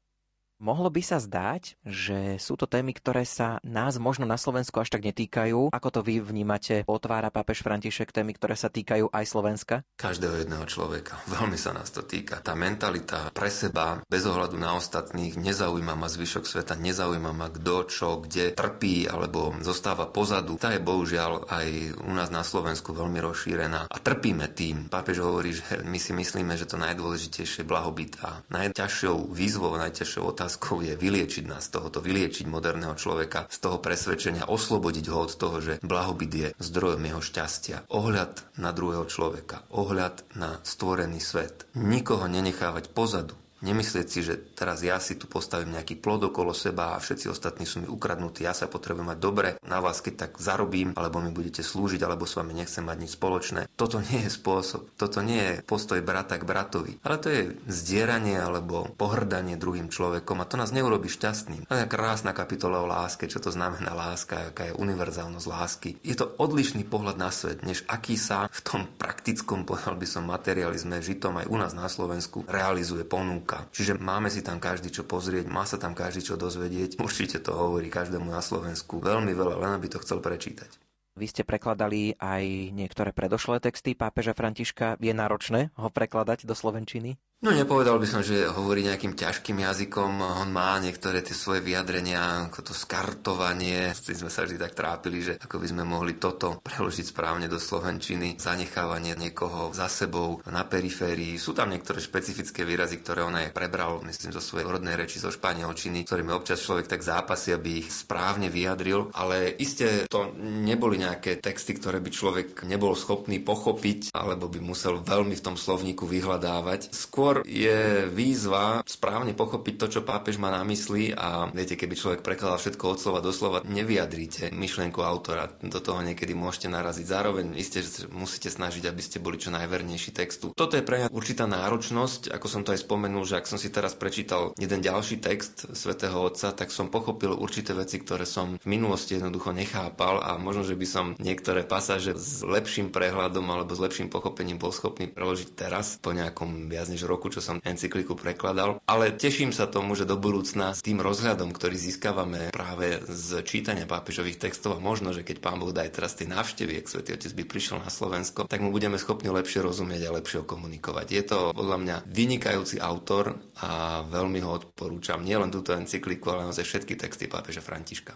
Mohlo 0.64 0.88
by 0.88 1.04
sa 1.04 1.20
zdať, 1.20 1.76
že 1.84 2.40
sú 2.40 2.56
to 2.56 2.72
témy, 2.72 2.96
ktoré 2.96 3.28
sa 3.28 3.60
nás 3.68 4.00
možno 4.00 4.24
na 4.24 4.40
Slovensku 4.40 4.80
až 4.80 4.96
tak 4.96 5.04
netýkajú. 5.04 5.76
Ako 5.76 5.90
to 5.92 6.00
vy 6.00 6.24
vnímate? 6.24 6.88
Otvára 6.88 7.28
pápež 7.36 7.60
František 7.68 8.16
témy, 8.16 8.32
ktoré 8.32 8.56
sa 8.56 8.72
týkajú 8.72 9.12
aj 9.12 9.26
Slovenska? 9.28 9.84
Každého 10.00 10.40
jedného 10.40 10.64
človeka. 10.64 11.20
Veľmi 11.28 11.60
sa 11.60 11.76
nás 11.76 11.92
to 11.92 12.08
týka. 12.08 12.40
Tá 12.40 12.56
mentalita 12.56 13.28
pre 13.36 13.52
seba, 13.52 14.08
bez 14.08 14.24
ohľadu 14.24 14.56
na 14.56 14.80
ostatných, 14.80 15.36
nezaujíma 15.36 16.00
ma 16.00 16.08
zvyšok 16.08 16.48
sveta, 16.48 16.80
nezaujíma 16.80 17.36
ma 17.36 17.52
kto, 17.52 17.76
čo, 17.92 18.24
kde 18.24 18.56
trpí 18.56 19.12
alebo 19.12 19.52
zostáva 19.60 20.08
pozadu. 20.08 20.56
Tá 20.56 20.72
je 20.72 20.80
bohužiaľ 20.80 21.52
aj 21.52 21.68
u 22.08 22.14
nás 22.16 22.32
na 22.32 22.48
Slovensku 22.48 22.96
veľmi 22.96 23.20
rozšírená 23.20 23.92
a 23.92 23.98
trpíme 24.00 24.48
tým. 24.56 24.88
Pápež 24.88 25.28
hovorí, 25.28 25.60
že 25.60 25.84
my 25.84 26.00
si 26.00 26.16
myslíme, 26.16 26.56
že 26.56 26.72
to 26.72 26.80
najdôležitejšie 26.80 27.68
je 27.68 27.68
blahobyt 27.68 28.16
a 28.24 28.40
najťažšou 28.48 29.28
výzvou, 29.28 29.76
najťažšou 29.76 30.32
otázkou 30.32 30.53
otázkou 30.54 30.86
je 30.86 30.94
vyliečiť 30.94 31.50
nás 31.50 31.66
z 31.66 31.82
tohoto, 31.82 31.98
vyliečiť 31.98 32.46
moderného 32.46 32.94
človeka 32.94 33.50
z 33.50 33.58
toho 33.58 33.82
presvedčenia, 33.82 34.46
oslobodiť 34.46 35.10
ho 35.10 35.26
od 35.26 35.34
toho, 35.34 35.58
že 35.58 35.82
blahobyt 35.82 36.30
je 36.30 36.48
zdrojom 36.62 37.02
jeho 37.02 37.22
šťastia. 37.26 37.90
Ohľad 37.90 38.62
na 38.62 38.70
druhého 38.70 39.10
človeka, 39.10 39.66
ohľad 39.74 40.22
na 40.38 40.62
stvorený 40.62 41.18
svet. 41.18 41.66
Nikoho 41.74 42.30
nenechávať 42.30 42.94
pozadu. 42.94 43.34
Nemyslieť 43.64 44.08
si, 44.12 44.20
že 44.20 44.36
teraz 44.36 44.84
ja 44.84 45.00
si 45.00 45.16
tu 45.16 45.32
postavím 45.32 45.72
nejaký 45.80 45.96
plod 46.04 46.28
okolo 46.28 46.52
seba 46.52 46.94
a 46.94 47.00
všetci 47.00 47.32
ostatní 47.32 47.64
sú 47.64 47.80
mi 47.80 47.88
ukradnutí, 47.88 48.44
ja 48.44 48.52
sa 48.52 48.68
potrebujem 48.68 49.16
mať 49.16 49.20
dobre, 49.24 49.50
na 49.64 49.80
vás 49.80 50.04
keď 50.04 50.28
tak 50.28 50.32
zarobím, 50.36 50.92
alebo 51.00 51.24
mi 51.24 51.32
budete 51.32 51.64
slúžiť, 51.64 52.04
alebo 52.04 52.28
s 52.28 52.36
vami 52.36 52.52
nechcem 52.52 52.84
mať 52.84 52.98
nič 53.00 53.12
spoločné. 53.16 53.72
Toto 53.80 54.04
nie 54.04 54.28
je 54.28 54.36
spôsob, 54.36 55.00
toto 55.00 55.24
nie 55.24 55.40
je 55.40 55.56
postoj 55.64 56.04
brata 56.04 56.36
k 56.36 56.44
bratovi, 56.44 57.00
ale 57.08 57.16
to 57.24 57.28
je 57.32 57.56
zdieranie 57.72 58.36
alebo 58.36 58.92
pohrdanie 59.00 59.56
druhým 59.56 59.88
človekom 59.88 60.44
a 60.44 60.50
to 60.50 60.60
nás 60.60 60.76
neurobi 60.76 61.08
šťastným. 61.08 61.64
To 61.72 61.80
je 61.80 61.88
krásna 61.88 62.36
kapitola 62.36 62.84
o 62.84 62.92
láske, 62.92 63.32
čo 63.32 63.40
to 63.40 63.48
znamená 63.48 63.96
láska, 63.96 64.52
aká 64.52 64.68
je 64.68 64.76
univerzálnosť 64.76 65.48
lásky. 65.48 65.90
Je 66.04 66.20
to 66.20 66.36
odlišný 66.36 66.84
pohľad 66.84 67.16
na 67.16 67.32
svet, 67.32 67.64
než 67.64 67.88
aký 67.88 68.20
sa 68.20 68.52
v 68.52 68.60
tom 68.60 68.82
praktickom, 69.00 69.64
povedal 69.64 69.96
by 69.96 70.04
som, 70.04 70.28
materializme 70.28 71.00
žitom 71.00 71.40
aj 71.40 71.48
u 71.48 71.56
nás 71.56 71.72
na 71.72 71.88
Slovensku 71.88 72.44
realizuje, 72.52 73.08
ponúka 73.08 73.53
roka. 73.54 73.70
Čiže 73.70 74.02
máme 74.02 74.34
si 74.34 74.42
tam 74.42 74.58
každý 74.58 74.90
čo 74.90 75.06
pozrieť, 75.06 75.46
má 75.46 75.64
sa 75.70 75.78
tam 75.78 75.94
každý 75.94 76.26
čo 76.26 76.36
dozvedieť. 76.36 76.98
Určite 77.06 77.38
to 77.40 77.54
hovorí 77.54 77.88
každému 77.94 78.26
na 78.26 78.42
Slovensku 78.42 78.98
veľmi 78.98 79.32
veľa, 79.32 79.62
len 79.62 79.72
aby 79.78 79.88
to 79.94 80.02
chcel 80.02 80.20
prečítať. 80.20 80.82
Vy 81.14 81.30
ste 81.30 81.46
prekladali 81.46 82.18
aj 82.18 82.74
niektoré 82.74 83.14
predošlé 83.14 83.62
texty 83.62 83.94
pápeža 83.94 84.34
Františka. 84.34 84.98
Je 84.98 85.14
náročné 85.14 85.70
ho 85.78 85.94
prekladať 85.94 86.50
do 86.50 86.58
slovenčiny? 86.58 87.22
No 87.44 87.52
nepovedal 87.52 88.00
by 88.00 88.08
som, 88.08 88.24
že 88.24 88.48
hovorí 88.48 88.88
nejakým 88.88 89.20
ťažkým 89.20 89.68
jazykom. 89.68 90.16
On 90.16 90.48
má 90.48 90.80
niektoré 90.80 91.20
tie 91.20 91.36
svoje 91.36 91.60
vyjadrenia, 91.60 92.48
ako 92.48 92.72
to 92.72 92.72
skartovanie. 92.72 93.92
S 93.92 94.08
sme 94.16 94.32
sa 94.32 94.48
vždy 94.48 94.56
tak 94.56 94.72
trápili, 94.72 95.20
že 95.20 95.36
ako 95.44 95.60
by 95.60 95.68
sme 95.68 95.84
mohli 95.84 96.16
toto 96.16 96.64
preložiť 96.64 97.12
správne 97.12 97.52
do 97.52 97.60
slovenčiny. 97.60 98.40
Zanechávanie 98.40 99.20
niekoho 99.20 99.76
za 99.76 99.92
sebou 99.92 100.40
na 100.48 100.64
periférii. 100.64 101.36
Sú 101.36 101.52
tam 101.52 101.76
niektoré 101.76 102.00
špecifické 102.00 102.64
výrazy, 102.64 103.04
ktoré 103.04 103.28
on 103.28 103.36
aj 103.36 103.52
prebral, 103.52 104.00
myslím, 104.08 104.32
zo 104.32 104.40
svojej 104.40 104.80
rodnej 104.80 104.96
reči 104.96 105.20
zo 105.20 105.28
španielčiny, 105.28 106.08
ktorými 106.08 106.32
občas 106.32 106.64
človek 106.64 106.96
tak 106.96 107.04
zápasí, 107.04 107.52
aby 107.52 107.84
ich 107.84 107.92
správne 107.92 108.48
vyjadril. 108.48 109.12
Ale 109.20 109.52
iste 109.52 110.08
to 110.08 110.32
neboli 110.40 110.96
nejaké 110.96 111.44
texty, 111.44 111.76
ktoré 111.76 112.00
by 112.00 112.08
človek 112.08 112.48
nebol 112.64 112.96
schopný 112.96 113.44
pochopiť, 113.44 114.16
alebo 114.16 114.48
by 114.48 114.64
musel 114.64 115.04
veľmi 115.04 115.36
v 115.36 115.44
tom 115.44 115.60
slovníku 115.60 116.08
vyhľadávať. 116.08 116.96
Skôr 116.96 117.33
Humor 117.34 117.50
je 117.50 118.06
výzva 118.14 118.86
správne 118.86 119.34
pochopiť 119.34 119.76
to, 119.82 119.86
čo 119.90 120.02
pápež 120.06 120.38
má 120.38 120.54
na 120.54 120.62
mysli 120.70 121.10
a 121.10 121.50
viete, 121.50 121.74
keby 121.74 121.98
človek 121.98 122.22
prekladal 122.22 122.62
všetko 122.62 122.94
od 122.94 123.02
slova 123.02 123.20
do 123.26 123.34
slova, 123.34 123.66
nevyjadríte 123.66 124.54
myšlienku 124.54 125.02
autora. 125.02 125.50
Do 125.66 125.82
toho 125.82 126.06
niekedy 126.06 126.38
môžete 126.38 126.70
naraziť. 126.70 127.06
Zároveň 127.10 127.58
isté, 127.58 127.82
že 127.82 128.06
musíte 128.14 128.54
snažiť, 128.54 128.86
aby 128.86 129.02
ste 129.02 129.18
boli 129.18 129.42
čo 129.42 129.50
najvernejší 129.50 130.14
textu. 130.14 130.54
Toto 130.54 130.78
je 130.78 130.86
pre 130.86 131.02
mňa 131.02 131.08
určitá 131.10 131.50
náročnosť, 131.50 132.30
ako 132.30 132.46
som 132.46 132.62
to 132.62 132.78
aj 132.78 132.86
spomenul, 132.86 133.26
že 133.26 133.42
ak 133.42 133.50
som 133.50 133.58
si 133.58 133.74
teraz 133.74 133.98
prečítal 133.98 134.54
jeden 134.62 134.86
ďalší 134.86 135.18
text 135.18 135.74
svätého 135.74 136.22
Otca, 136.22 136.54
tak 136.54 136.70
som 136.70 136.94
pochopil 136.94 137.34
určité 137.34 137.74
veci, 137.74 137.98
ktoré 137.98 138.30
som 138.30 138.62
v 138.62 138.68
minulosti 138.70 139.18
jednoducho 139.18 139.58
nechápal 139.58 140.22
a 140.22 140.38
možno, 140.38 140.62
že 140.62 140.78
by 140.78 140.86
som 140.86 141.06
niektoré 141.18 141.66
pasáže 141.66 142.14
s 142.14 142.46
lepším 142.46 142.94
prehľadom 142.94 143.50
alebo 143.50 143.74
s 143.74 143.82
lepším 143.82 144.14
pochopením 144.14 144.62
bol 144.62 144.70
schopný 144.70 145.10
preložiť 145.10 145.50
teraz 145.58 145.98
po 145.98 146.14
nejakom 146.14 146.70
viac 146.70 146.92
než 146.92 147.08
roku, 147.08 147.23
čo 147.30 147.44
som 147.44 147.60
encykliku 147.64 148.16
prekladal. 148.18 148.80
Ale 148.88 149.14
teším 149.14 149.52
sa 149.52 149.68
tomu, 149.70 149.94
že 149.94 150.08
do 150.08 150.16
budúcna 150.16 150.74
s 150.74 150.82
tým 150.82 151.04
rozhľadom, 151.04 151.52
ktorý 151.54 151.76
získavame 151.76 152.50
práve 152.50 153.04
z 153.08 153.44
čítania 153.44 153.86
pápežových 153.86 154.40
textov 154.40 154.76
a 154.76 154.84
možno, 154.84 155.12
že 155.12 155.22
keď 155.22 155.38
pán 155.44 155.60
Boh 155.60 155.76
dá 155.76 155.86
aj 155.86 155.94
teraz 156.00 156.16
tie 156.16 156.26
návštevy, 156.26 156.80
ak 156.82 156.90
Svetý 156.90 157.16
Otec 157.16 157.32
by 157.36 157.44
prišiel 157.46 157.78
na 157.84 157.92
Slovensko, 157.92 158.48
tak 158.48 158.64
mu 158.64 158.74
budeme 158.74 158.98
schopní 158.98 159.30
lepšie 159.30 159.62
rozumieť 159.62 160.10
a 160.10 160.16
lepšie 160.18 160.48
komunikovať. 160.48 161.08
Je 161.12 161.24
to 161.24 161.40
podľa 161.54 161.78
mňa 161.80 161.96
vynikajúci 162.10 162.80
autor 162.80 163.38
a 163.60 164.02
veľmi 164.08 164.40
ho 164.42 164.52
odporúčam. 164.56 165.22
Nielen 165.22 165.52
túto 165.52 165.76
encykliku, 165.76 166.32
ale 166.32 166.50
naozaj 166.50 166.66
všetky 166.66 166.96
texty 166.96 167.28
pápeža 167.28 167.62
Františka. 167.62 168.16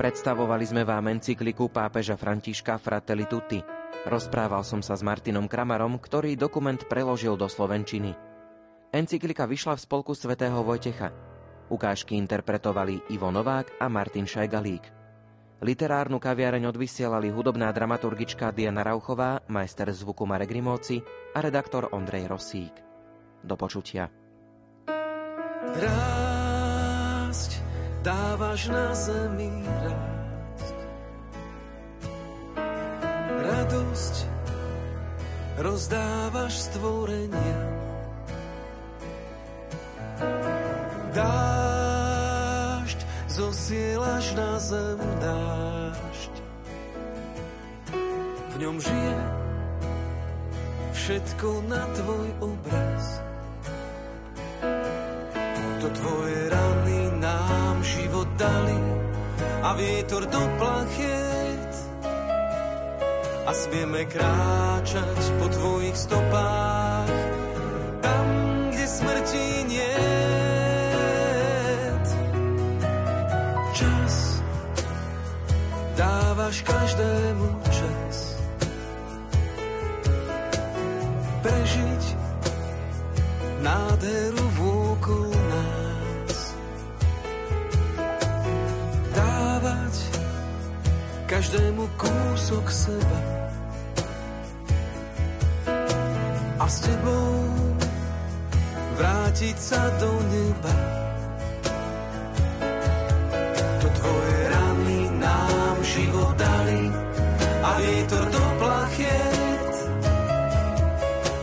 Predstavovali 0.00 0.64
sme 0.64 0.88
vám 0.88 1.12
encykliku 1.12 1.68
pápeža 1.68 2.16
Františka 2.16 2.80
Fratelli 2.80 3.28
Tutti. 3.28 3.79
Rozprával 4.08 4.64
som 4.64 4.80
sa 4.80 4.96
s 4.96 5.04
Martinom 5.04 5.44
Kramarom, 5.44 6.00
ktorý 6.00 6.32
dokument 6.32 6.80
preložil 6.88 7.36
do 7.36 7.44
slovenčiny. 7.46 8.16
Encyklika 8.90 9.44
vyšla 9.44 9.76
v 9.76 9.84
spolku 9.84 10.16
svätého 10.16 10.56
Vojtecha. 10.64 11.12
Ukážky 11.70 12.18
interpretovali 12.18 12.98
Ivo 13.14 13.30
Novák 13.30 13.78
a 13.78 13.86
Martin 13.86 14.26
Šajgalík. 14.26 14.82
Literárnu 15.60 16.16
kaviareň 16.16 16.72
odvysielali 16.72 17.28
hudobná 17.28 17.68
dramaturgička 17.70 18.48
Diana 18.50 18.80
Rauchová, 18.80 19.44
majster 19.52 19.92
zvuku 19.92 20.24
Marek 20.24 20.48
Grimovci 20.48 21.04
a 21.36 21.38
redaktor 21.44 21.92
Ondrej 21.92 22.32
Rosík. 22.32 22.74
Do 23.44 23.60
počutia. 23.60 24.08
Rásť 25.76 27.60
dávaš 28.00 28.72
na 28.72 28.90
zemi 28.96 29.52
rásť. 29.68 30.19
Radosť 33.70 34.26
rozdávaš 35.62 36.74
stvorenia. 36.74 37.58
Dážď 41.14 42.98
zosielaš 43.30 44.34
na 44.34 44.58
zem 44.58 44.98
dážď. 45.22 46.34
V 48.50 48.54
ňom 48.58 48.82
žije 48.82 49.18
všetko 50.90 51.62
na 51.70 51.86
tvoj 51.94 52.26
obraz. 52.42 53.22
To 55.78 55.86
tvoje 55.94 56.40
rany 56.50 57.22
nám 57.22 57.86
život 57.86 58.26
dali 58.34 58.78
a 59.62 59.78
vietor 59.78 60.26
do 60.26 60.42
plachiet. 60.58 61.29
A 63.50 63.52
smieme 63.52 64.06
kráčať 64.06 65.22
po 65.42 65.50
tvojich 65.50 65.98
stopách, 65.98 67.10
tam, 67.98 68.26
kde 68.70 68.86
smrti 68.86 69.46
nie. 69.66 69.96
Čas 73.74 74.14
dávaš 75.98 76.62
každému 76.62 77.46
čas. 77.74 78.38
Prežiť 81.42 82.02
nádheru 83.66 84.46
vôkol 84.62 85.26
nás. 85.50 86.38
Dávať 89.10 89.94
každému 91.26 91.90
kúsok 91.98 92.70
seba. 92.70 93.39
S 96.70 96.86
tebou 96.86 97.50
vrátiť 98.94 99.56
sa 99.58 99.82
do 99.98 100.10
neba. 100.30 100.76
To 103.82 103.86
tvoje 103.90 104.38
rany 104.54 105.00
nám 105.18 105.76
život 105.82 106.30
dali 106.38 106.82
a 107.66 107.70
vietor 107.74 108.24
do 108.30 108.44
plachiet 108.62 109.74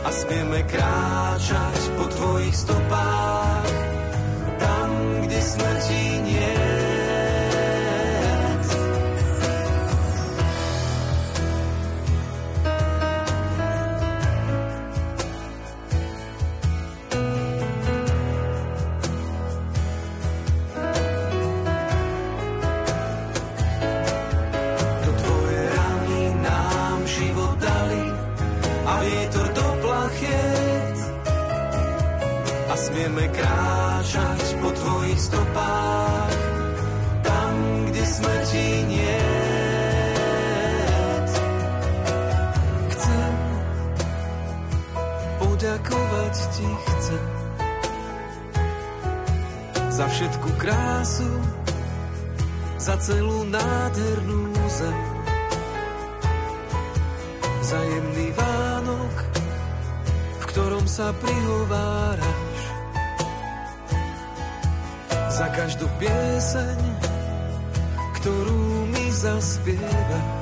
a 0.00 0.08
smieme 0.08 0.64
kráčať 0.64 1.80
po 2.00 2.04
tvojich 2.08 2.56
stopách, 2.56 2.87
ti 46.58 46.66
chcem 46.66 47.24
za 49.94 50.06
všetku 50.10 50.48
krásu, 50.58 51.30
za 52.82 52.94
celú 52.98 53.46
nádhernú 53.46 54.50
zem 54.66 54.98
za 57.68 57.78
jemný 57.84 58.32
Vánok, 58.32 59.16
v 60.40 60.44
ktorom 60.48 60.86
sa 60.88 61.12
prihováraš. 61.20 62.60
Za 65.28 65.46
každú 65.52 65.86
pieseň, 66.00 66.78
ktorú 68.18 68.88
mi 68.88 69.06
zaspievaš. 69.12 70.37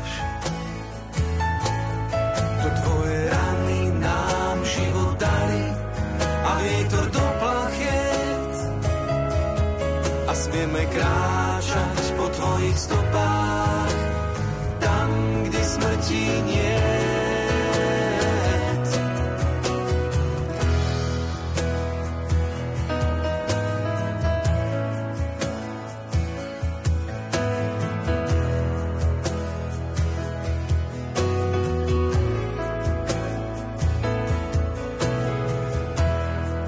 Kde 16.07 16.15
smrti 16.15 16.23
nie. 16.47 16.79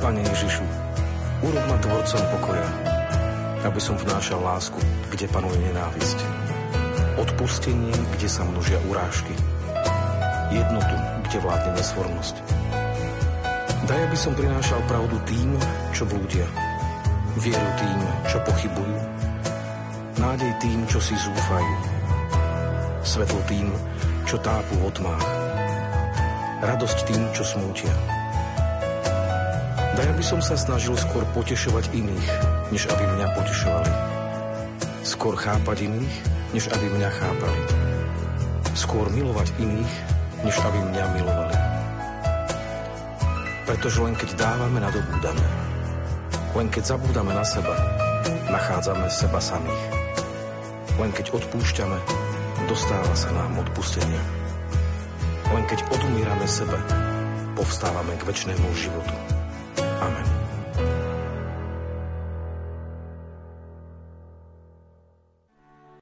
Pane 0.02 0.24
Ježišu, 0.24 0.64
urob 1.44 1.64
ma 1.68 1.76
pokoja, 2.32 2.68
aby 3.68 3.76
som 3.76 3.94
vnášal 4.00 4.40
lásku, 4.40 4.80
kde 5.12 5.28
panuje 5.28 5.60
nenávisť. 5.68 6.47
Odpustenie, 7.18 7.90
kde 8.14 8.28
sa 8.30 8.46
množia 8.46 8.78
urážky. 8.86 9.34
Jednotu, 10.54 10.94
kde 11.26 11.38
vládne 11.42 11.74
nesvornosť. 11.74 12.36
Daj, 13.90 14.00
aby 14.06 14.18
som 14.18 14.38
prinášal 14.38 14.78
pravdu 14.86 15.18
tým, 15.26 15.58
čo 15.90 16.06
blúdia. 16.06 16.46
Vieru 17.42 17.70
tým, 17.78 17.98
čo 18.30 18.38
pochybujú. 18.46 18.98
Nádej 20.22 20.52
tým, 20.62 20.78
čo 20.86 21.02
si 21.02 21.18
zúfajú. 21.18 21.74
Svetlo 23.02 23.40
tým, 23.50 23.66
čo 24.22 24.38
tápu 24.38 24.78
v 24.78 24.90
tmách. 24.94 25.26
radosť 26.58 26.98
tým, 27.06 27.22
čo 27.34 27.42
smútia. 27.46 27.94
Daj, 29.94 30.06
aby 30.14 30.22
som 30.22 30.38
sa 30.38 30.54
snažil 30.54 30.94
skôr 30.94 31.22
potešovať 31.34 31.90
iných, 31.94 32.30
než 32.70 32.86
aby 32.90 33.04
mňa 33.18 33.26
potešovali. 33.34 33.92
Skôr 35.02 35.34
chápať 35.38 35.86
iných, 35.86 36.37
než 36.52 36.68
aby 36.72 36.86
mňa 36.88 37.10
chápali. 37.10 37.62
Skôr 38.72 39.10
milovať 39.10 39.52
iných, 39.58 39.94
než 40.44 40.54
aby 40.62 40.78
mňa 40.92 41.04
milovali. 41.18 41.56
Pretože 43.68 43.98
len 44.00 44.14
keď 44.16 44.30
dávame, 44.38 44.78
nadobúdame. 44.80 45.46
Len 46.56 46.68
keď 46.72 46.96
zabúdame 46.96 47.36
na 47.36 47.44
seba, 47.44 47.76
nachádzame 48.48 49.06
seba 49.12 49.40
samých. 49.42 49.84
Len 50.96 51.10
keď 51.12 51.36
odpúšťame, 51.36 51.98
dostáva 52.66 53.12
sa 53.12 53.30
nám 53.30 53.60
odpustenie. 53.60 54.20
Len 55.52 55.64
keď 55.68 55.84
odumírame 55.92 56.48
sebe, 56.48 56.76
povstávame 57.56 58.16
k 58.16 58.26
väčšnému 58.26 58.68
životu. 58.72 59.14
Amen. 60.00 60.37